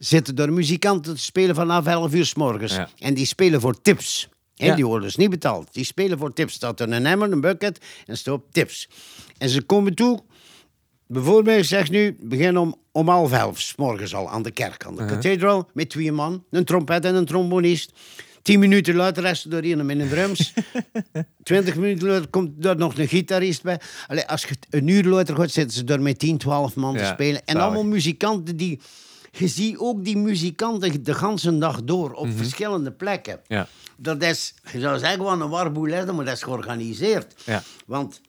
[0.00, 2.74] zitten er muzikanten te spelen vanaf 11 uur s morgens.
[2.74, 2.88] Ja.
[2.98, 4.28] En die spelen voor tips.
[4.54, 4.74] Ja.
[4.74, 5.74] Die worden dus niet betaald.
[5.74, 6.54] Die spelen voor tips.
[6.54, 8.88] Staat er een emmer, een bucket en staat op tips.
[9.38, 10.22] En ze komen toe.
[11.06, 14.96] Bijvoorbeeld, zeg nu, begin om, om half elf, s morgens al aan de kerk, aan
[14.96, 17.92] de cathedral, met twee man, een trompet en een trombonist.
[18.42, 20.52] Tien minuten later is er hier met een drums.
[21.42, 23.80] Twintig minuten later komt er nog een gitarist bij.
[24.06, 27.04] Allee, als je een uur later gaat, zitten ze er met 10, 12 man te
[27.04, 27.40] spelen.
[27.44, 27.62] En zalig.
[27.62, 28.80] allemaal muzikanten die...
[29.30, 33.40] Je ziet ook die muzikanten de ganse dag door op verschillende plekken.
[33.46, 33.68] Ja.
[33.96, 37.34] Dat is, je zou zeggen, wel een warboel, maar dat is georganiseerd.
[37.44, 37.62] Ja.
[37.86, 38.20] Want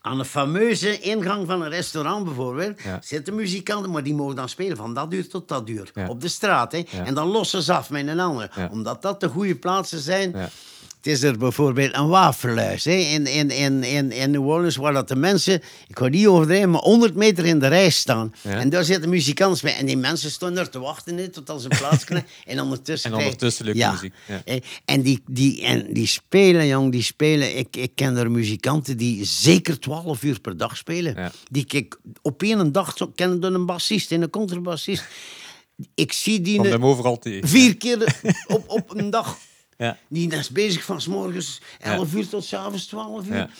[0.00, 2.98] aan de fameuze ingang van een restaurant bijvoorbeeld Ja.
[3.02, 5.90] zitten muzikanten, maar die mogen dan spelen van dat uur tot dat uur.
[5.94, 6.08] Ja.
[6.08, 6.72] Op de straat.
[6.72, 6.82] Hè.
[7.04, 8.68] En dan lossen ze af met een ander.
[8.70, 10.34] Omdat dat de goede plaatsen zijn.
[11.06, 14.92] Het is er bijvoorbeeld een wafelhuis hè, in, in, in, in, in New Orleans, waar
[14.92, 15.54] dat de mensen,
[15.88, 18.34] ik ga niet overdrijven, maar 100 meter in de rij staan.
[18.42, 18.50] Ja.
[18.50, 19.76] En daar zitten muzikanten bij.
[19.76, 22.28] En die mensen staan er te wachten hè, tot als een plaats krijgen.
[22.46, 24.42] En ondertussen, En ondertussen muziek, ja.
[24.44, 24.58] hè.
[24.84, 27.56] En die, die, en die spelen, jong, die spelen.
[27.58, 31.32] Ik, ik ken er muzikanten die zeker 12 uur per dag spelen.
[31.50, 35.04] Die ik op één dag zo- ken er een bassist en een contrabassist.
[35.94, 37.48] Ik zie die Komt ne- hem overal tegen.
[37.48, 39.38] vier keer op, op een dag.
[39.76, 39.98] Ja.
[40.08, 43.50] Die is bezig van 's morgens 11 uur tot 's avonds 12 uur.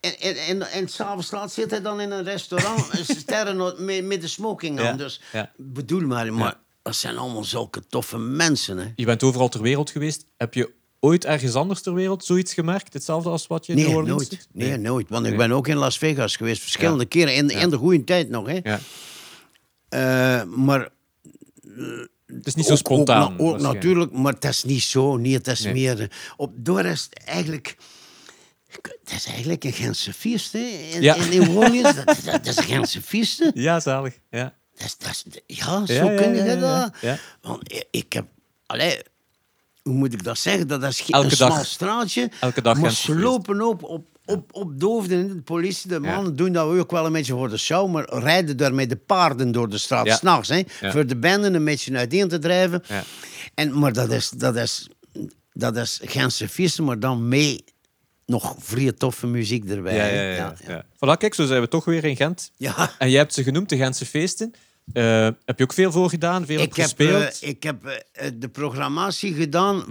[0.00, 4.20] En, en, en, en s'avonds laat zit hij dan in een restaurant sterren met, met
[4.20, 4.96] de smoking aan.
[4.96, 5.20] Dus
[5.56, 8.78] bedoel maar, maar dat zijn allemaal zulke toffe mensen.
[8.78, 8.92] Hè.
[8.96, 10.24] Je bent overal ter wereld geweest.
[10.36, 10.70] Heb je
[11.00, 12.92] ooit ergens anders ter wereld zoiets gemerkt?
[12.92, 14.30] Hetzelfde als wat je in Nee, New Orleans nooit.
[14.30, 14.48] doet?
[14.52, 15.08] Nee, nooit.
[15.08, 15.32] Want Nee.
[15.32, 17.08] ik ben ook in Las Vegas geweest, verschillende Ja.
[17.08, 17.34] keren.
[17.34, 17.58] In, Ja.
[17.58, 18.46] in de goede tijd nog.
[18.46, 18.60] Hè.
[18.62, 18.80] Ja.
[19.88, 20.88] Eh, maar
[22.26, 23.32] Het is niet zo ook- spontaan.
[23.32, 25.16] Ook, na- ook natuurlijk, maar het is niet zo.
[25.16, 25.72] Nee, het is Nee.
[25.72, 26.00] meer...
[26.00, 26.06] eh,
[26.36, 27.76] Op, door is eigenlijk...
[28.82, 30.58] Het is eigenlijk een Gentse feest, hè.
[30.58, 31.14] In, Ja.
[31.14, 33.50] in dat, dat, dat is een Gentse feest, hè.
[33.54, 34.18] Ja, zalig.
[34.30, 34.54] Ja.
[34.76, 36.56] Dat is, dat is, ja, zo Ja, kun je ja,
[37.00, 37.18] dat.
[37.40, 38.26] Want ik, ik heb...
[38.66, 38.98] Allee,
[39.82, 40.68] hoe moet ik dat zeggen?
[40.68, 42.30] Dat is geen Elke een dag- smal straatje.
[42.40, 45.28] elke dag Maar ze lopen op, op, op, op doofden.
[45.28, 47.90] De politie, de mannen doen dat ook wel een beetje voor de show.
[47.92, 50.16] Maar rijden daar met de paarden door de straat, Ja.
[50.16, 50.48] s'nachts.
[50.48, 50.90] hè Ja.
[50.92, 52.82] Voor de benden een beetje uiteen te drijven.
[52.88, 53.02] Ja.
[53.54, 54.88] En, maar dat is, dat is,
[55.52, 57.64] dat is Gentse feesten, maar dan mee
[58.26, 59.94] nog vrij toffe muziek erbij.
[60.36, 60.84] Ja, ja.
[60.84, 62.50] Voilà, kijk, zo zijn we toch weer in Gent.
[62.56, 62.90] Ja.
[62.98, 64.52] En jij hebt ze genoemd, de Gentse feesten.
[64.92, 66.46] Eh, heb je ook veel voor gedaan?
[66.46, 67.40] Veel op Ik heb, gespeeld?
[67.40, 69.84] eh, ik heb eh, de programmatie gedaan.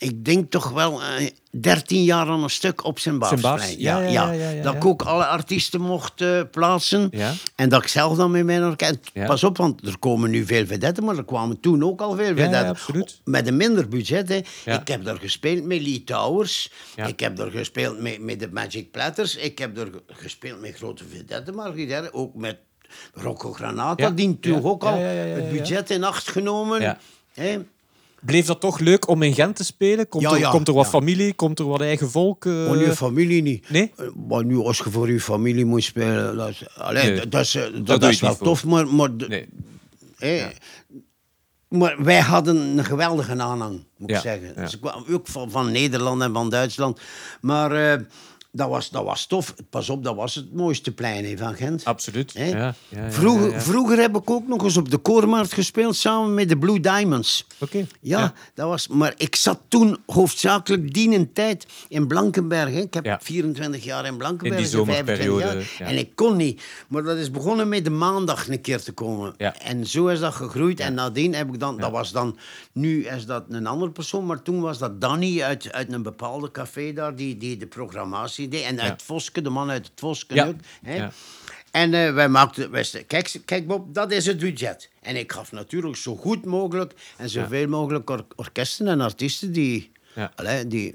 [0.00, 1.30] Eh, ik denk toch wel eh
[1.60, 3.18] 13 jaar aan een stuk op zijn.
[3.18, 3.40] Bars,
[3.78, 4.32] ja, ja,
[4.62, 7.08] dat ik ook alle artiesten mocht eh, plaatsen.
[7.10, 7.32] Ja.
[7.54, 8.98] En dat ik zelf dan met mijn orkest...
[9.26, 12.34] Pas op, want er komen nu veel vedetten, maar er kwamen toen ook al veel
[12.36, 12.76] vedetten.
[13.24, 14.28] Met een minder budget.
[14.28, 14.40] Hè.
[14.80, 16.70] Ik heb daar gespeeld met Lee Towers.
[17.06, 19.36] Ik heb daar gespeeld met, met de Magic Platters.
[19.36, 21.72] Ik heb daar ge- gespeeld met grote vedetten, maar
[22.12, 22.56] ook met
[23.14, 24.10] Rocco Granata.
[24.10, 26.80] Die toen ook al het budget in acht genomen.
[26.80, 26.98] Ja.
[27.34, 27.58] Hè.
[28.24, 30.08] Bleef dat toch leuk om in Gent te spelen?
[30.08, 30.90] Komt, Ja, er, ja, komt er wat ja.
[30.90, 31.34] familie?
[31.34, 32.44] Komt er wat eigen volk?
[32.44, 32.68] eh?
[32.68, 33.70] Maar je familie niet.
[33.70, 33.92] Nee?
[33.96, 37.28] Eh, Maar nu, als je voor je familie moet spelen, dat is, allee, Nee.
[37.28, 39.46] dat is, eh, dat, is wel tof, maar, maar, Nee.
[41.68, 44.52] maar wij hadden een geweldige aanhang, moet Ja, ik zeggen.
[44.56, 44.66] ja.
[44.66, 47.00] Ze kwamen ook van, van Nederland en van Duitsland.
[47.40, 48.00] Maar eh,
[48.54, 49.54] dat, was, dat was tof.
[49.70, 51.84] Pas op, dat was het mooiste plein van Gent.
[51.84, 52.32] Absoluut.
[52.34, 53.10] Ja, ja, ja,
[53.60, 57.46] vroeger, heb ik ook nog eens op de Koormarkt gespeeld samen met de Blue Diamonds.
[57.58, 57.76] Oké.
[58.00, 58.32] Ja, Ja.
[58.54, 58.88] dat was.
[58.88, 62.70] Maar ik zat toen hoofdzakelijk die een tijd in Blankenberg.
[62.74, 63.18] Ik heb Ja.
[63.22, 64.64] 24 jaar in Blankenberg.
[64.64, 65.64] In die en 25 zomerperiode.
[65.78, 66.62] En ik kon niet.
[66.88, 69.34] Maar dat is begonnen met de maandag een keer te komen.
[69.36, 69.58] Ja.
[69.58, 70.80] En zo is dat gegroeid.
[70.80, 72.38] En nadien heb ik dan, dat was dan,
[72.72, 76.50] nu is dat een andere persoon, maar toen was dat Danny uit, uit een bepaalde
[76.50, 80.56] café daar, die, die de programmatie En uit Voske, de man uit het Voske ook.
[80.82, 81.06] Hè.
[81.70, 84.90] En eh, wij maakten, wij kijk, kijk Bob, dat is het budget.
[85.00, 89.92] En ik gaf natuurlijk zo goed mogelijk en zoveel mogelijk or- orkesten en artiesten die,
[90.14, 90.32] Ja.
[90.34, 90.94] allee, die,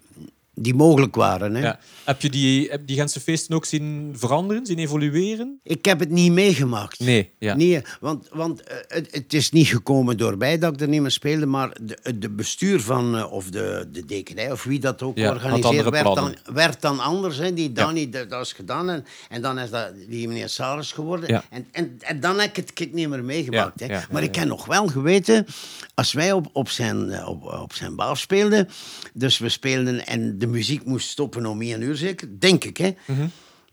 [0.62, 1.56] die mogelijk waren.
[1.56, 1.62] Hè.
[1.62, 1.80] Ja.
[2.04, 5.60] Heb je die, heb die Gentse feesten ook zien veranderen, zien evolueren?
[5.64, 7.00] Ik heb het niet meegemaakt.
[7.00, 7.56] Nee, ja.
[7.56, 11.02] Nee, want, want eh, het, het is niet gekomen door mij dat ik er niet
[11.02, 15.02] meer speelde, maar de, de bestuur van, eh, of de, de dekenij, of wie dat
[15.02, 17.38] ook Ja, organiseert, werd dan, werd dan anders.
[17.38, 17.54] Hè.
[17.54, 18.90] Die Danny, dat, dat is gedaan.
[18.90, 21.30] En, en dan is dat die meneer Saris geworden.
[21.30, 21.44] Ja.
[21.50, 23.80] En, en, en dan heb ik het ik niet meer meegemaakt.
[23.80, 23.98] Hè.
[24.12, 25.46] maar ik heb nog wel geweten,
[25.94, 28.70] als wij op, op, zijn, eh, op, op zijn baas speelden,
[29.14, 32.78] dus we speelden en de muziek moest stoppen om één uur zeker, denk ik.
[32.78, 32.92] Hè.
[33.06, 33.28] Mhm.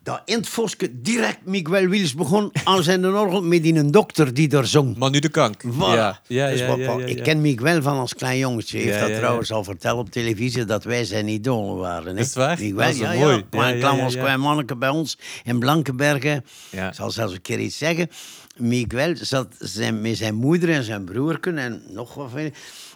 [0.07, 4.35] Dat in het Voske direct Miguel Wills begon aan zijn orgel met die een dokter
[4.35, 4.97] die daar zong.
[4.97, 5.63] Manu de Kank.
[5.65, 5.79] Voilà.
[5.79, 8.79] Ja, ja, Dus ja, Ik ken Miguel van als klein jongetje.
[8.79, 12.15] Hij heeft dat trouwens al verteld op televisie dat wij zijn idolen waren.
[12.15, 12.21] Hè?
[12.21, 12.59] Is het waar?
[12.59, 13.35] Miguel, Dat is ja, mooi.
[13.51, 16.45] Ja, ja, klein als klein manneke bij ons in Blankenbergen.
[16.71, 18.09] Ik zal zelfs een keer iets zeggen.
[18.57, 22.31] Miguel zat zijn, met zijn moeder en zijn broerken en nog wat.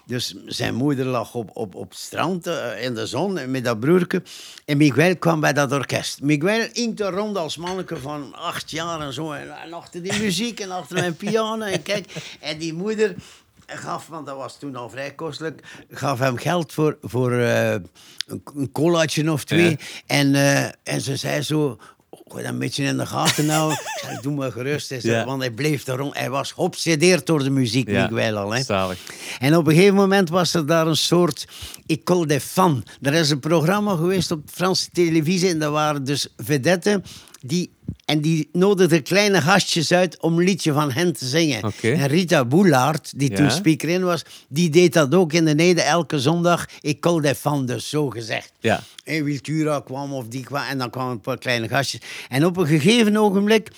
[0.05, 3.81] Dus zijn moeder lag op, op, op het strand eh, in de zon met dat
[3.81, 4.23] broerke.
[4.65, 6.23] En Miguel kwam bij dat orkest.
[6.23, 9.33] Miguel er rond als manneke van acht jaar en zo.
[9.33, 11.65] En, en achter die muziek en achter mijn piano.
[11.65, 13.15] En kijk, en die moeder
[13.67, 18.43] gaf, want dat was toen al vrij kostelijk, gaf hem geld voor, voor eh, een,
[18.55, 19.71] een colaatje of twee.
[19.71, 19.77] Ja.
[20.07, 21.79] En, eh, en ze zei zo...
[22.11, 23.73] Gooi dat een beetje in de gaten nou.
[23.73, 24.95] Ik zei, doe maar gerust.
[25.03, 25.25] Ja.
[25.25, 26.11] Want hij bleef daarom.
[26.13, 28.51] Hij was geobsedeerd door de muziek, Ja, Miguel al.
[28.51, 28.63] Hè.
[28.63, 28.99] zalig.
[29.39, 31.47] En op een gegeven moment was er daar een soort
[31.87, 32.83] École des Fans.
[33.03, 37.05] Er is een programma geweest op Franse televisie en daar waren dus vedetten
[37.41, 37.73] die...
[38.05, 41.73] En die nodigden kleine gastjes uit om een liedje van hen te zingen.
[41.83, 43.37] En Rita Boulaert, die Ja.
[43.37, 46.67] toen speaker in was, die deed dat ook in de Neder elke zondag.
[46.81, 48.53] École des Fans, dus zo gezegd.
[48.61, 48.83] Ja.
[49.05, 52.01] En Wiltura kwam of die kwam en dan kwamen een paar kleine gastjes.
[52.29, 53.69] En op een gegeven ogenblik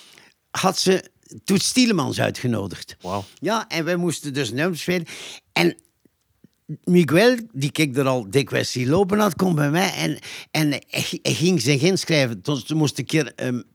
[0.51, 1.11] had ze
[1.43, 2.95] Toets Stielemans uitgenodigd.
[3.39, 5.05] Ja, en wij moesten dus nummers spelen.
[5.53, 5.75] En
[6.83, 10.17] Miguel, die ik er al dikwijls zien lopen had, komt bij mij en,
[10.51, 12.41] en hij, hij ging zich inschrijven.
[12.41, 13.65] Toen toen moest een keer een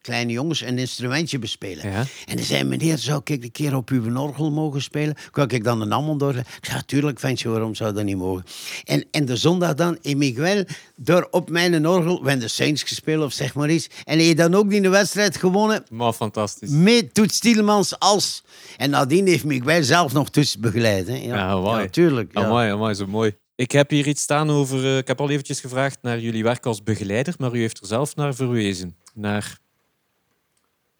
[0.00, 1.90] kleine jongens een instrumentje bespelen.
[1.90, 2.04] Ja.
[2.26, 5.14] En hij zei, meneer, zou ik een keer op uw orgel mogen spelen?
[5.30, 6.34] Kan ik dan een allemaal door?
[6.36, 8.44] Ik zei, natuurlijk, ventje, waarom zou dat niet mogen?
[8.84, 10.64] En, en de zondag dan, in Miguel,
[10.96, 13.86] door op mijn orgel, when de Saints gespeeld of zeg maar iets.
[14.04, 16.70] En hij heeft dan ook die de wedstrijd gewonnen Maar fantastisch.
[16.70, 18.42] met Toets Stielemans als.
[18.76, 21.06] En nadien heeft Miguel zelf nog Toets begeleid.
[21.06, 21.14] Hè?
[21.14, 21.82] Ja, Ja, mooi.
[21.82, 22.27] ja, tuurlijk.
[22.30, 22.44] Ja.
[22.44, 23.36] Amai, amai, zo mooi.
[23.54, 24.84] Ik heb hier iets staan over...
[24.84, 27.86] eh, ik heb al eventjes gevraagd naar jullie werk als begeleider, maar u heeft er
[27.86, 28.96] zelf naar verwezen.
[29.14, 29.58] Naar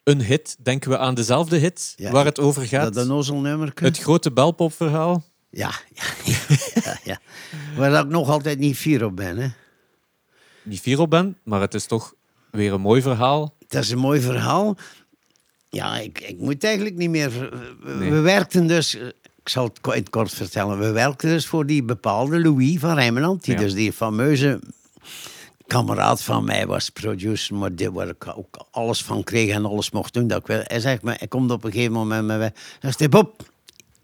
[0.03, 0.55] een hit.
[0.59, 2.11] Denken we aan dezelfde hit Ja.
[2.11, 2.93] waar het over gaat?
[2.93, 3.83] Dat een nozelnummerke.
[3.83, 5.23] Het grote belpopverhaal.
[5.49, 6.03] Ja, ja,
[6.83, 7.19] ja, ja.
[7.75, 9.37] Waar dat ik nog altijd niet fier op ben.
[9.37, 9.47] Hè?
[10.63, 12.13] Niet fier op ben, maar het is toch
[12.51, 13.55] weer een mooi verhaal.
[13.67, 14.77] Dat is een mooi verhaal.
[15.69, 17.31] Ja, ik, ik moet eigenlijk niet meer...
[17.81, 18.11] We, Nee.
[18.11, 18.97] werkten dus...
[19.41, 20.79] Ik zal het in het kort vertellen.
[20.79, 23.43] We werkten dus voor die bepaalde Louis van Rijmenland.
[23.43, 23.59] Die Ja.
[23.59, 24.59] dus die fameuze
[25.67, 27.55] kameraad van mij was, producer.
[27.55, 30.27] Maar die, waar ik ook alles van kreeg en alles mocht doen.
[30.27, 30.61] Dat ik wil.
[30.63, 32.53] Hij zegt me, hij komt op een gegeven moment met mij.
[32.79, 33.43] Hij zegt, Bob,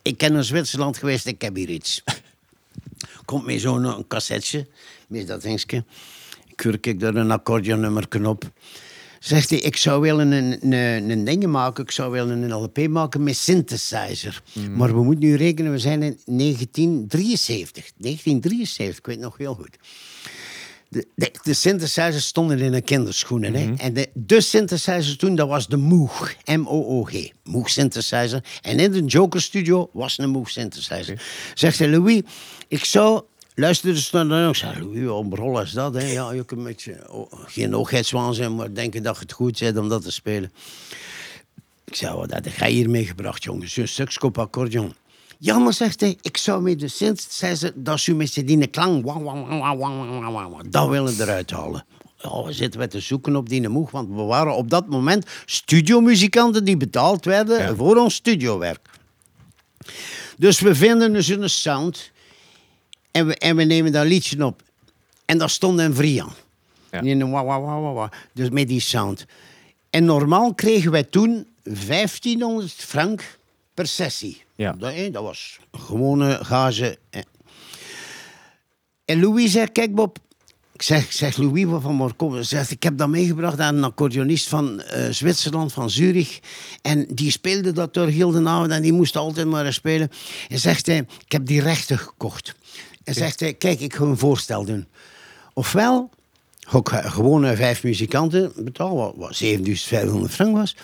[0.01, 1.25] ik ben in Zwitserland geweest.
[1.25, 2.03] Ik heb hier iets.
[3.25, 4.67] Komt met zo'n een cassetje.
[5.07, 5.83] Met dat dingetje.
[6.55, 8.51] Kurk ik daar een accordeonnummer op.
[9.25, 12.87] Zegt hij, ik zou willen een, een, een ding maken, ik zou willen een LP
[12.87, 14.41] maken met synthesizer.
[14.71, 17.91] Maar we moeten nu rekenen, we zijn in 1973.
[17.97, 19.77] 1973, ik weet nog heel goed.
[20.89, 23.53] De, de, de synthesizers stonden in een kinderschoenen.
[23.53, 23.73] hè.
[23.77, 26.33] En de, de synthesizer toen, dat was de Moog.
[26.45, 27.29] M-O-O-G.
[27.43, 28.43] Moog synthesizer.
[28.61, 31.21] En in de Joker Studio was een Moog synthesizer.
[31.53, 32.21] Zegt hij, Louis,
[32.67, 33.21] ik zou...
[33.55, 34.93] Luisterde naar dan ook.
[34.93, 35.93] Hoe omrol is dat?
[35.93, 36.11] Hè?
[36.11, 39.77] Ja, je kunt een beetje oh, geen oogheidswaan zijn, maar denken dat het goed bent
[39.77, 40.51] om dat te spelen.
[41.83, 43.73] Ik zei, wat heb jij hier meegebracht, jongens?
[43.73, 44.93] Zo'n stukskop accordeon.
[45.37, 49.05] Ja, zegt hij, ik zou met de sinds zei ze, dat is met die klank.
[49.05, 49.23] Wang,
[50.69, 51.85] Dat willen we eruit halen.
[52.17, 55.25] Ja, we zitten we te zoeken op die moeg, want we waren op dat moment
[55.45, 58.89] studio muzikanten die betaald werden voor ons studiowerk.
[60.37, 62.11] Dus we vinden dus een sound
[63.15, 64.61] en we, en we nemen dat liedje op.
[65.25, 66.33] En daar stond een Vrian.
[66.91, 67.01] Ja.
[67.01, 68.11] In een wa, wa, wa, wa, wa.
[68.33, 69.25] Dus met die sound.
[69.89, 73.37] En normaal kregen wij toen 1500 frank
[73.73, 74.43] per sessie.
[74.55, 74.75] Ja.
[74.79, 76.97] Dat, dat was gewone gage.
[77.09, 77.19] hè.
[79.05, 80.17] En Louis zegt, kijk Bob,
[80.73, 83.83] ik zeg, zeg Louis wat van Marco, hij zegt, ik heb dat meegebracht aan een
[83.83, 86.39] accordeonist van eh, Zwitserland, van Zurich.
[86.81, 90.11] En die speelde dat door heel de avond en die moest altijd maar spelen.
[90.49, 92.55] En zegt hij, ik heb die rechten gekocht.
[93.05, 94.87] En zegt hij, kijk, ik ga een voorstel doen.
[95.53, 96.09] Ofwel,
[96.73, 100.75] ik eh, gewoon eh, vijf muzikanten betalen, wat, wat 7500 frank was.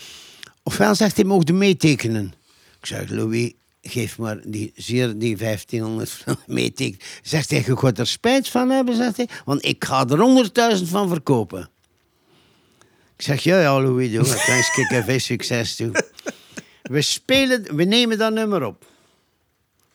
[0.63, 2.33] Ofwel zegt hij, mocht je meetekenen.
[2.79, 3.51] Ik zeg, Louis,
[3.81, 7.05] geef maar die, zeer die 1500 meetekenen.
[7.23, 10.83] Zegt hij, je gaat er spijt van hebben, zegt hij, want ik ga er 100.000
[10.83, 11.69] van verkopen.
[13.15, 14.25] Ik zeg, ja, ja, Louis, doe.
[14.25, 15.91] Ik wens ik even succes toe.
[16.81, 18.85] We spelen, we nemen dat nummer op.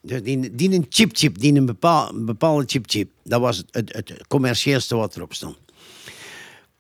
[0.07, 3.11] Dus die, die een chip chip, die een bepaal, een bepaalde chip chip.
[3.24, 5.57] Dat was het, het, het commercieelste wat erop stond.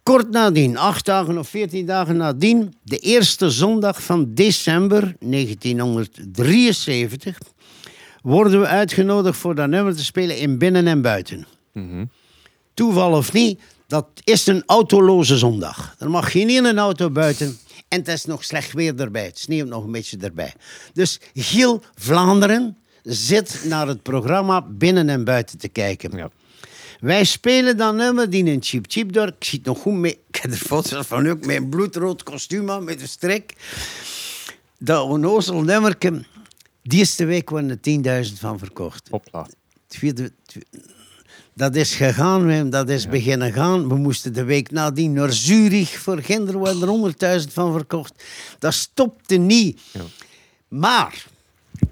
[0.02, 7.38] Kort nadien, acht dagen of veertien dagen nadien, de eerste zondag van december 1973,
[8.22, 11.46] worden we uitgenodigd voor dat nummer te spelen in binnen en buiten.
[12.74, 15.94] Toeval of niet, dat is een autoloze zondag.
[15.98, 17.58] Er mag geen ene auto buiten
[17.88, 19.24] en het is nog slecht weer erbij.
[19.24, 20.54] Het sneeuwt nog een beetje erbij.
[20.92, 22.76] Dus heel Vlaanderen
[23.06, 26.16] zit naar het programma binnen en buiten te kijken.
[26.16, 26.30] Ja.
[27.00, 29.26] Wij spelen dan nummer die een cheap cheap door.
[29.26, 30.12] Ik zie het nog goed mee.
[30.30, 33.54] Ik heb er foto's van ook met een bloedrood kostuum aan, met een strik.
[34.78, 36.24] Dat onnozel nummerke.
[36.82, 39.08] Die eerste week worden er 10.000 van verkocht.
[39.10, 39.46] Hopla.
[41.54, 43.88] Dat is gegaan, Wim, dat is beginnen gaan.
[43.88, 45.98] We moesten de week nadien naar Zurich.
[45.98, 48.24] Voor Ginder werden er 100.000 van verkocht.
[48.58, 49.80] Dat stopte niet.
[49.92, 50.00] Ja.
[50.68, 51.26] Maar,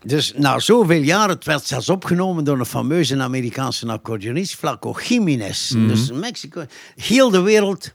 [0.03, 5.69] dus na zoveel jaren, het werd zelfs opgenomen door een fameuze Amerikaanse accordeonist, Flaco Jiménez.
[5.69, 6.65] Dus in Mexico,
[6.97, 7.93] heel de wereld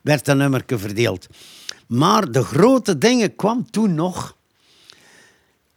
[0.00, 1.26] werd dat nummerke verdeeld.
[1.86, 4.36] Maar de grote dingen kwam toen nog.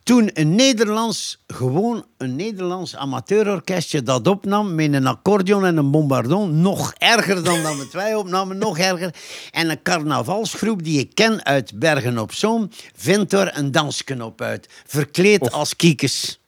[0.04, 6.62] Toen een Nederlands, gewoon een Nederlands amateurorkestje dat opnam met een accordeon en een bombardon,
[6.62, 9.16] nog erger dan dat met wij opnamen, nog erger.
[9.52, 14.70] En een carnavalsgroep die ik ken uit Bergen op Zoom, vindt er een dansknop uit,
[14.86, 16.40] verkleed als kiekes.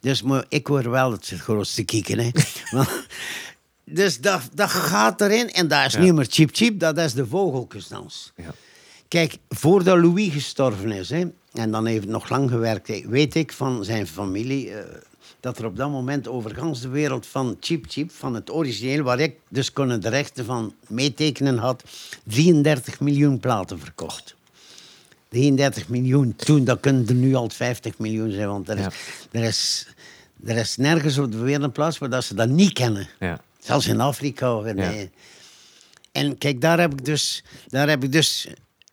[0.00, 2.30] Dus maar ik hoor wel het grootste kieken, hè.
[3.90, 7.26] Dus dat, dat gaat erin en dat is niet meer cheap cheap, dat is de
[7.26, 8.32] vogelkensdans.
[8.36, 8.54] Ja.
[9.08, 13.84] Kijk, voordat Louis gestorven is, hè, en dan heeft nog lang gewerkt, weet ik van
[13.84, 14.84] zijn familie eh,
[15.40, 19.18] dat er op dat moment over de wereld van Cheap Cheap, van het origineel, waar
[19.20, 21.84] ik dus kon de rechten van meetekenen had,
[22.24, 24.36] 33 miljoen platen verkocht.
[25.28, 28.90] 33 miljoen toen, dat kunnen er nu al 50 miljoen zijn, want er is, Ja.
[29.40, 29.86] er is,
[30.44, 33.08] er is nergens op de wereld een plaats waar dat ze dat niet kennen.
[33.20, 33.40] Ja.
[33.58, 34.56] Zelfs in Afrika.
[34.56, 34.92] of in, Ja.
[36.12, 38.48] En kijk, daar heb ik dus, daar heb ik dus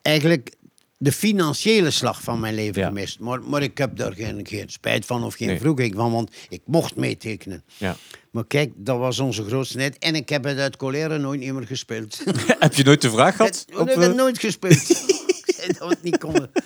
[0.06, 0.53] eigenlijk
[0.97, 2.88] de financiële slag van mijn leven Ja.
[2.88, 3.20] gemist.
[3.20, 5.60] Maar, maar ik heb daar geen, geen spijt van of geen Nee.
[5.60, 7.64] vroeging van, want ik mocht meetekenen.
[7.78, 7.95] Ja.
[8.32, 9.97] Maar kijk, dat was onze grootste net.
[9.97, 12.24] En ik heb het uit colère nooit meer gespeeld.
[12.60, 13.66] Heb je nooit de vraag gehad?
[13.70, 14.89] ik heb het eh, nooit gespeeld.
[15.45, 16.51] ik zei dat we het niet konden.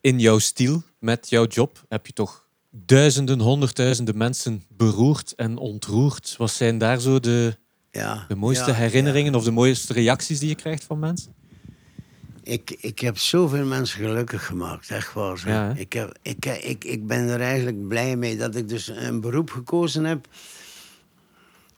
[0.00, 6.34] in jouw stiel, met jouw job, heb je toch duizenden, honderdduizenden mensen beroerd en ontroerd.
[6.38, 7.56] Wat zijn daar zo de,
[7.90, 11.34] Ja, de mooiste ja, herinneringen of de mooiste reacties die je krijgt van mensen?
[12.42, 15.42] Ik, ik heb zoveel mensen gelukkig gemaakt, echt waar.
[15.46, 19.20] Ja, ik, heb, ik, ik, ik ben er eigenlijk blij mee dat ik dus een
[19.20, 20.26] beroep gekozen heb.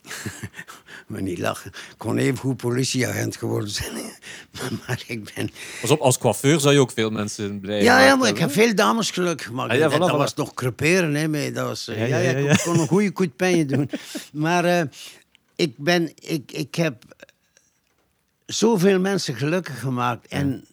[1.07, 1.71] maar niet lachen.
[1.71, 3.93] Ik kon even goed politieagent geworden zijn.
[4.53, 5.49] maar, maar ik ben...
[5.81, 8.51] Pas op, als coiffeur zou je ook veel mensen blij Ja, ja, maar ik heb
[8.51, 9.71] veel dames gelukkig gemaakt.
[9.71, 10.17] Ah, ja, voilà, dat voilà.
[10.17, 11.51] was nog creperen, hè.
[11.51, 12.55] Dat was, eh, Ja, ja, ja, ik ja.
[12.63, 13.89] kon een goede koetpijnen doen.
[14.43, 14.81] Maar eh,
[15.55, 17.25] ik, ben, ik, ik heb
[18.45, 20.27] zoveel mensen gelukkig gemaakt.
[20.27, 20.65] En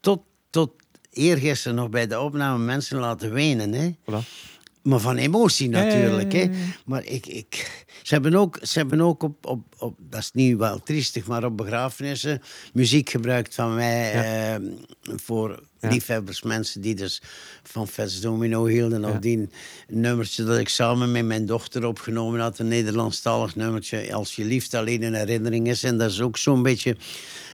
[0.00, 0.72] tot, tot
[1.10, 3.72] eergisteren nog bij de opname mensen laten wenen.
[3.72, 3.94] Hè.
[4.00, 4.46] Voilà.
[4.86, 6.32] Maar van emotie natuurlijk.
[6.32, 6.50] Hè.
[6.84, 10.56] Maar ik, ik, ze hebben ook, ze hebben ook op, op, op, dat is nu
[10.56, 14.60] wel triestig, maar op begrafenissen muziek gebruikt van mij eh,
[15.02, 15.88] voor Ja.
[15.88, 17.22] liefhebbers, mensen die dus
[17.62, 19.00] van Fats Domino hielden.
[19.00, 19.10] Ja.
[19.10, 19.50] Of die een
[19.88, 24.78] nummertje dat ik samen met mijn dochter opgenomen had, een Nederlandstalig nummertje, Als je liefde
[24.78, 25.82] alleen een herinnering is.
[25.82, 26.96] En dat is ook zo'n beetje...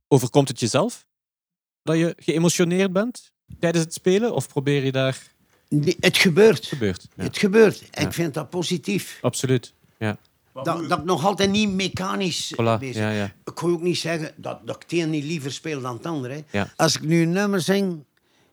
[0.09, 1.07] Overkomt het jezelf?
[1.83, 4.35] Dat je geëmotioneerd bent tijdens het spelen?
[4.35, 5.32] Of probeer je daar...
[5.81, 6.67] Nee, Het gebeurt.
[6.67, 7.09] gebeurt?
[7.17, 7.23] Ja.
[7.23, 7.81] Het gebeurt.
[7.91, 8.09] En Ja.
[8.09, 9.19] ik vind dat positief.
[9.21, 9.73] Absoluut.
[9.99, 10.17] Ja.
[10.55, 12.79] Dat, dat ik nog altijd niet mechanisch Voilà.
[12.79, 13.25] bezig Ja, ja.
[13.45, 16.07] Ik kan ook niet zeggen dat, dat ik het een niet liever speel dan het
[16.07, 16.45] andere.
[16.77, 18.05] Als ik nu een nummer zing,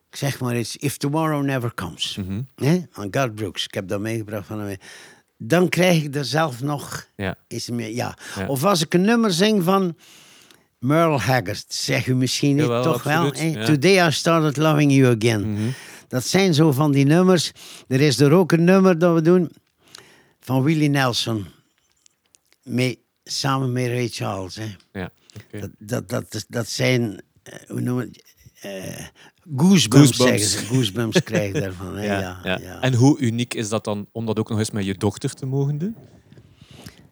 [0.10, 2.42] ik zeg maar iets, If Tomorrow Never Comes, Mhm.
[2.56, 4.78] hè, van Garth Brooks, ik heb dat meegebracht van hem.
[5.38, 7.36] Dan krijg ik er zelf nog Ja.
[7.48, 8.18] iets meer, ja.
[8.36, 8.48] Ja.
[8.48, 9.96] Of als ik een nummer zing van
[10.80, 13.52] Merle Haggard, zeg u misschien niet, Jawel, toch absoluut, wel.
[13.52, 13.66] Mhm.
[13.66, 15.74] Today I started loving you again.
[16.10, 17.52] Dat zijn zo van die nummers.
[17.88, 19.52] Er is er ook een nummer dat we doen
[20.40, 21.46] van Willie Nelson.
[22.64, 24.56] Mee, samen met Ray Charles.
[24.56, 24.76] Hè.
[24.92, 25.12] Ja.
[25.80, 28.28] Dat, dat, dat, zijn, eh, hoe noemen we het?
[28.62, 29.06] Eh,
[29.58, 30.18] goosebumps, Goosebumps.
[30.18, 30.66] zeggen ze.
[30.66, 31.96] Goosebumps krijg je daarvan.
[31.98, 32.06] Hè.
[32.06, 32.82] Ja, Ja, ja, ja.
[32.82, 35.46] En hoe uniek is dat dan om dat ook nog eens met je dochter te
[35.46, 35.96] mogen doen?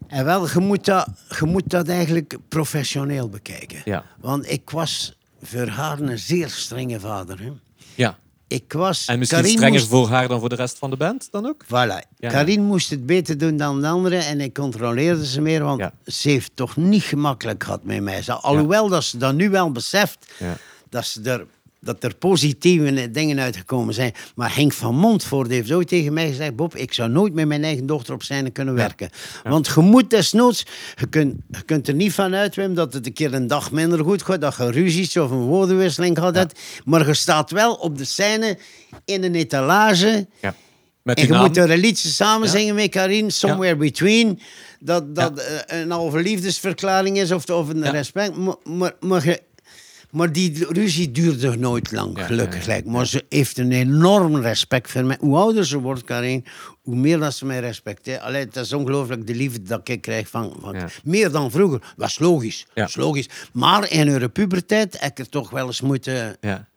[0.07, 1.07] En wel, je moet, dat,
[1.39, 3.81] je moet dat eigenlijk professioneel bekijken.
[3.85, 4.05] Ja.
[4.19, 7.39] Want ik was voor haar een zeer strenge vader.
[7.39, 7.51] Hè.
[7.95, 8.17] Ja.
[8.47, 9.05] Ik was...
[9.05, 11.45] En misschien Karin strenger moest- voor haar dan voor de rest van de band dan
[11.45, 11.65] ook?
[11.65, 12.07] Voilà.
[12.17, 12.29] Ja.
[12.29, 15.93] Karin moest het beter doen dan de anderen en ik controleerde ze meer, want Ja.
[16.05, 18.23] ze heeft toch niet gemakkelijk gehad met mij.
[18.27, 20.33] Alhoewel dat ze dat nu wel beseft,
[20.89, 21.45] dat, ze er,
[21.81, 24.13] dat er positieve dingen uitgekomen zijn.
[24.35, 27.63] Maar Henk van Montvoort heeft ooit tegen mij gezegd, Bob, ik zou nooit met mijn
[27.63, 29.09] eigen dochter op scène kunnen werken.
[29.43, 30.65] Want je moet desnoods,
[30.95, 33.71] je kunt, je kunt er niet van uit, Wim, dat het een keer een dag
[33.71, 36.59] minder goed gaat, dat je ruzies of een woordenwisseling gehad hebt.
[36.85, 38.57] Maar je staat wel op de scène
[39.05, 40.27] in een etalage...
[40.41, 40.55] Ja.
[41.01, 41.41] Met En je naam?
[41.47, 42.53] moet er een liedje samen Ja.
[42.53, 44.39] zingen met Karin, Somewhere Between.
[44.79, 45.41] Dat, dat Ja.
[45.43, 47.89] eh, een halve liefdesverklaring is of, of een Ja.
[47.89, 48.35] respect.
[48.35, 49.41] Maar, maar, maar, je-
[50.17, 52.53] maar die ruzie duurde nooit lang, gelukkig.
[52.55, 52.67] ja, ja.
[52.67, 52.87] lijkt.
[52.87, 55.17] Maar ze heeft een enorm respect voor mij.
[55.19, 56.45] Hoe ouder ze wordt, Karin,
[56.81, 58.21] hoe meer dat ze mij respecteert.
[58.21, 60.57] Allee, het is ongelooflijk de liefde dat ik krijg van...
[60.61, 60.75] van.
[61.03, 61.93] Meer dan vroeger.
[61.97, 62.59] Dat is logisch.
[62.59, 62.67] Ja.
[62.73, 63.29] Dat is logisch.
[63.53, 66.67] Maar in haar puberteit heb ik er toch wel eens moeten Ja.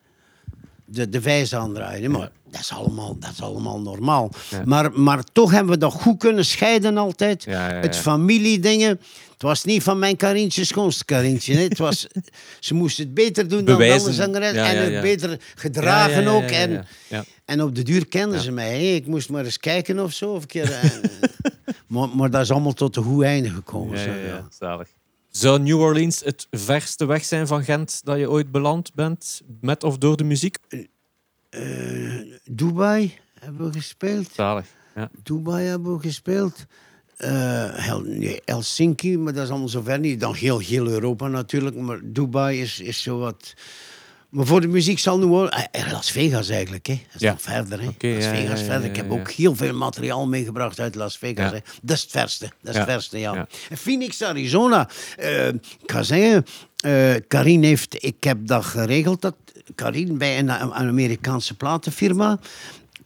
[0.90, 2.10] De, de vijs aandraaien.
[2.10, 4.30] Maar dat, is allemaal, dat is allemaal normaal.
[4.64, 7.44] Maar, maar toch hebben we dat goed kunnen scheiden altijd.
[7.50, 9.00] Het familiedingen.
[9.32, 11.54] Het was niet van mijn Karintje schoonste Karintje.
[11.54, 12.06] Het was,
[12.60, 14.54] ze moest het beter doen dan de andere zangeres.
[14.54, 16.50] En het beter gedragen ook.
[16.50, 16.86] En,
[17.44, 18.94] en op de duur kenden ze mij.
[18.94, 20.32] Ik moest maar eens kijken of zo.
[20.32, 20.90] Of keer, eh,
[21.86, 23.98] maar, maar dat is allemaal tot de goede einde gekomen.
[23.98, 24.26] Ja, zo, ja, ja.
[24.26, 24.88] ja, zalig.
[25.30, 29.84] Zou New Orleans het verste weg zijn van Gent dat je ooit beland bent, met
[29.84, 30.56] of door de muziek?
[32.44, 34.28] Dubai hebben we gespeeld.
[34.34, 34.66] Zalig.
[34.94, 35.10] Ja.
[35.22, 36.64] Dubai hebben we gespeeld.
[37.16, 40.20] Eh, Hel- nee, Helsinki, maar dat is allemaal zo ver niet.
[40.20, 43.54] Dan heel, heel Europa natuurlijk, maar Dubai is, is zo wat...
[44.30, 45.48] Maar voor de muziek zal nu wel...
[45.50, 46.94] eh, Las Vegas eigenlijk, hè.
[46.94, 47.30] Dat is Ja.
[47.30, 47.84] nog verder, hè.
[47.84, 48.88] Las Vegas ja, verder.
[48.90, 51.58] Ik heb ook heel veel materiaal meegebracht uit Las Vegas, hè.
[51.82, 52.50] Dat is het verste.
[52.62, 53.34] Dat is het verste, ja.
[53.34, 53.46] Ja.
[53.70, 54.88] En Phoenix, Arizona.
[55.16, 56.44] Eh, ik ga zeggen,
[56.76, 58.04] eh Karin heeft...
[58.04, 59.34] Ik heb dat geregeld, dat
[59.74, 62.38] Karin bij een, een Amerikaanse platenfirma...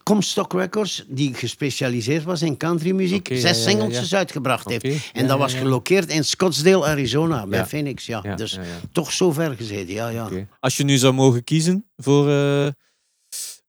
[0.05, 4.17] Comstock Records, die gespecialiseerd was in countrymuziek, ja, zes ja, ja, singeltjes ja.
[4.17, 5.11] uitgebracht heeft.
[5.13, 7.65] En dat was gelokeerd in Scottsdale, Arizona, bij.
[7.65, 8.05] Phoenix.
[8.05, 8.35] Ja.
[8.35, 8.59] Dus
[8.91, 10.29] toch zo ver gezeten, ja, ja.
[10.59, 12.67] Als je nu zou mogen kiezen voor eh,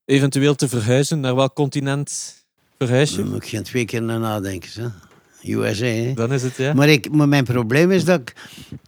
[0.04, 2.34] eventueel te verhuizen, naar welk continent
[2.78, 3.16] verhuis je?
[3.16, 4.70] Dan moet ik geen twee keer naar nadenken.
[4.82, 5.05] Hè.
[5.48, 6.14] USA.
[6.14, 6.74] Dan is het, ja.
[6.74, 8.34] Maar, ik, maar mijn probleem is dat ik,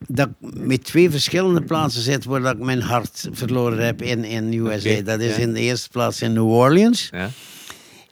[0.06, 4.24] dat ik met twee verschillende plaatsen zit waar dat ik mijn hart verloren heb in,
[4.24, 5.00] in USA.
[5.00, 5.42] Dat is ja.
[5.42, 7.08] in de eerste plaats in New Orleans.
[7.12, 7.30] ja.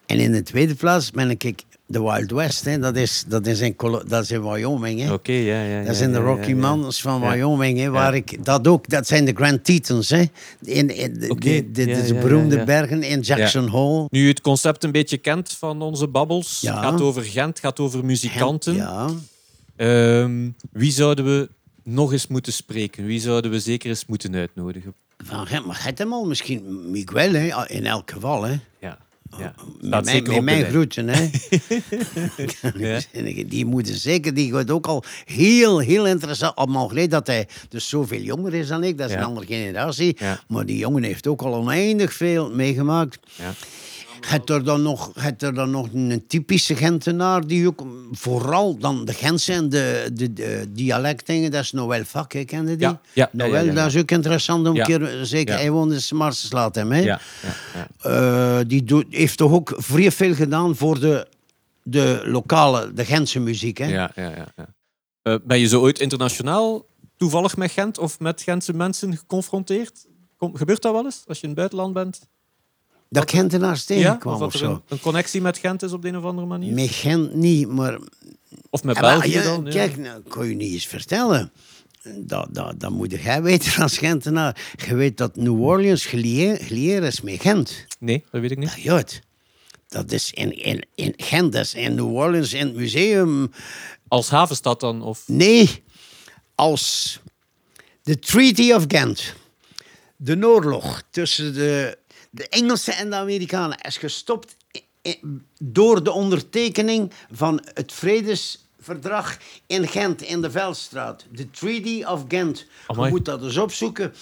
[0.07, 2.65] En in de tweede plaats ben ik de Wild West.
[2.65, 2.79] Hè.
[2.79, 3.75] Dat, is, dat, is in
[4.07, 5.01] dat is in Wyoming.
[5.01, 5.13] Hè.
[5.13, 5.85] Oké, ja, ja.
[5.85, 6.53] Dat in de Rocky.
[6.53, 7.21] Mountains van.
[7.21, 10.25] Wyoming, hè, waar ik dat ook, dat zijn de Grand Tetons, hè?
[10.63, 14.07] In, in de, de, de, beroemde bergen in Jackson Hole.
[14.11, 18.05] Nu je het concept een beetje kent van onze babbels, gaat over Gent, gaat over
[18.05, 18.75] muzikanten.
[18.75, 19.11] Ja.
[19.77, 21.49] Ehm, wie zouden we
[21.83, 23.05] nog eens moeten spreken?
[23.05, 24.95] Wie zouden we zeker eens moeten uitnodigen?
[25.25, 27.67] Van Gent, maar het hem al misschien Miguel, hè?
[27.69, 28.43] in elk geval.
[28.43, 28.59] Hè?
[28.79, 28.99] Ja,
[29.39, 29.55] ja.
[29.81, 31.09] Met mijn, met op mijn groeten.
[31.09, 31.31] Hè?
[33.47, 36.55] Die moeten zeker, die gaat ook al heel, heel interessant.
[36.57, 39.21] Allemaal geleden dat hij dus zoveel jonger is dan ik, dat is Ja.
[39.21, 40.17] een andere generatie.
[40.19, 40.41] Ja.
[40.49, 43.19] Maar die jongen heeft ook al oneindig veel meegemaakt.
[43.35, 43.53] Ja.
[44.27, 49.05] Het er dan nog, het er dan nog een typische Gentenaar die ook vooral dan
[49.05, 50.33] de Gentse en de, de,
[50.73, 52.87] de dat is Noël Vak, hè, kende die?
[52.87, 56.01] Ja, ja, Noël, ja, dat is ook interessant om een keer, zeker, hij woonde in
[56.01, 57.01] Smartslaat hem, hè?
[57.01, 57.21] Ja.
[58.01, 61.27] Eh, die doet, heeft toch ook vrij veel gedaan voor de,
[61.83, 63.87] de lokale, de Gentse muziek, hè?
[63.87, 64.75] ja, ja, ja.
[65.23, 70.07] Eh, ben je zo ooit internationaal toevallig met Gent of met Gentse mensen geconfronteerd?
[70.37, 72.29] Kom, gebeurt dat wel eens als je in het buitenland bent?
[73.09, 73.95] Dat Gentenaars Ja?
[73.95, 74.71] tegenkwam Of zo.
[74.71, 76.75] een, een connectie met Gent is op de een of andere manier?
[76.75, 77.99] Met Gent niet, maar...
[78.71, 79.65] Of met België ja, dan?
[79.65, 79.71] Ja.
[79.71, 81.53] Kijk, nou, ik kan je niet eens vertellen.
[82.15, 84.75] Dat, dat, dat moet jij weten als Gentenaar.
[84.87, 87.87] Je weet dat New Orleans gelieerd is met Gent.
[87.99, 88.73] Nee, dat weet ik niet.
[88.73, 89.03] Ja.
[89.89, 93.51] Dat is in, in, in Gent, dat is in New Orleans in het museum.
[94.09, 95.03] Als havenstad dan?
[95.03, 95.23] Of...
[95.27, 95.85] Nee,
[96.55, 97.21] als
[98.03, 99.35] de Treaty of Ghent.
[100.17, 101.99] De oorlog tussen de,
[102.37, 104.57] de Engelsen en de Amerikanen is gestopt
[105.63, 111.25] door de ondertekening van het vredesverdrag in Gent, in de Veldstraat.
[111.33, 112.67] De Treaty of Ghent.
[112.89, 114.15] Je moet dat eens opzoeken.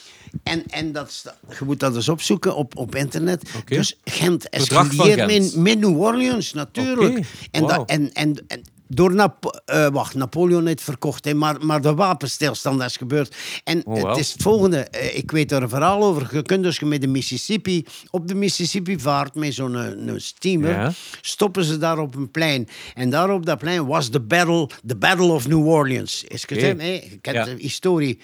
[0.43, 1.25] En, en dat,
[1.59, 3.43] je moet dat eens opzoeken op, op internet.
[3.65, 7.19] Dus Gent is gelieerd met, met New Orleans, natuurlijk.
[7.19, 7.85] Oké, En, dat- wauw.
[7.85, 8.63] en, en, en
[8.95, 13.37] door Napo eh, wacht, Napoleon heeft verkocht, hè, maar, maar de wapenstilstand is gebeurd.
[13.65, 14.79] En Oh, het is het volgende.
[14.79, 16.29] eh, ik weet er een verhaal over.
[16.37, 20.97] Je kunt dus met de Mississippi, op de Mississippi vaart met zo'n eh, een steamer,
[21.21, 22.69] stoppen ze daar op een plein.
[22.95, 26.25] En daar op dat plein was de battle, the battle of New Orleans.
[26.25, 26.83] Is gezegd, Oké.
[26.83, 26.89] hè?
[26.91, 27.45] Je kent Ja.
[27.45, 28.19] de historie.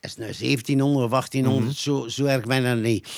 [0.00, 1.80] Is nu 1700 of 1800, Mhm.
[1.80, 3.08] zo, zo erg bijna niet.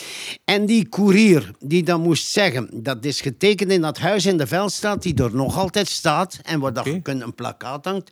[0.44, 4.46] En die koerier die dat moest zeggen, dat is getekend in dat huis in de
[4.46, 8.10] Veldstraat, die er nog altijd staat en waar dat je een plakkaat hangt,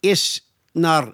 [0.00, 1.12] is naar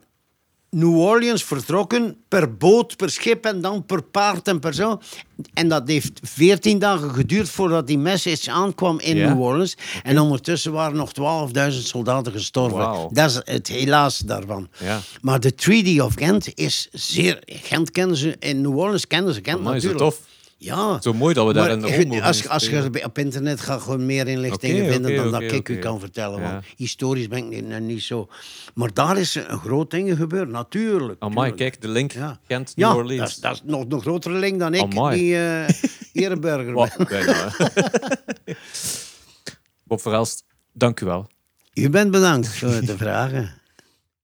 [0.77, 5.01] New Orleans vertrokken per boot, per schip en dan per paard en per zo.
[5.55, 9.16] En dat heeft 14 dagen geduurd voordat die message aankwam in.
[9.16, 9.77] New Orleans.
[10.03, 11.11] En ondertussen waren nog
[11.72, 13.09] 12.000 soldaten gestorven.
[13.11, 14.68] Dat is het helaas daarvan.
[14.79, 15.01] Ja.
[15.20, 17.43] Maar de Treaty of Gent is zeer...
[17.47, 20.01] Gent kennen ze, in New Orleans kennen ze Gent Amai, natuurlijk.
[20.01, 20.20] tof.
[20.59, 21.00] Ja.
[21.00, 23.18] Zo mooi dat we daar Maar in de je- rond mogen als, als je op
[23.18, 26.40] internet gaat gewoon meer inlichtingen vinden dan dat ik u kan vertellen.
[26.40, 26.52] Ja.
[26.52, 28.28] Want historisch ben ik niet, niet zo.
[28.74, 31.22] Maar daar is een groot ding gebeurd, natuurlijk.
[31.22, 31.57] Amai, tuurlijk.
[31.57, 32.38] kijk, de link Ja.
[32.46, 33.18] Gent, New Ja, Orleans.
[33.20, 35.18] dat is, dat is nog een grotere link dan ik, Amai.
[35.18, 37.07] die Ereburger Wa- ben.
[37.09, 37.52] bijna.
[39.84, 41.30] Bob Verhelst, dank u wel.
[41.74, 43.54] U bent bedankt voor de vragen.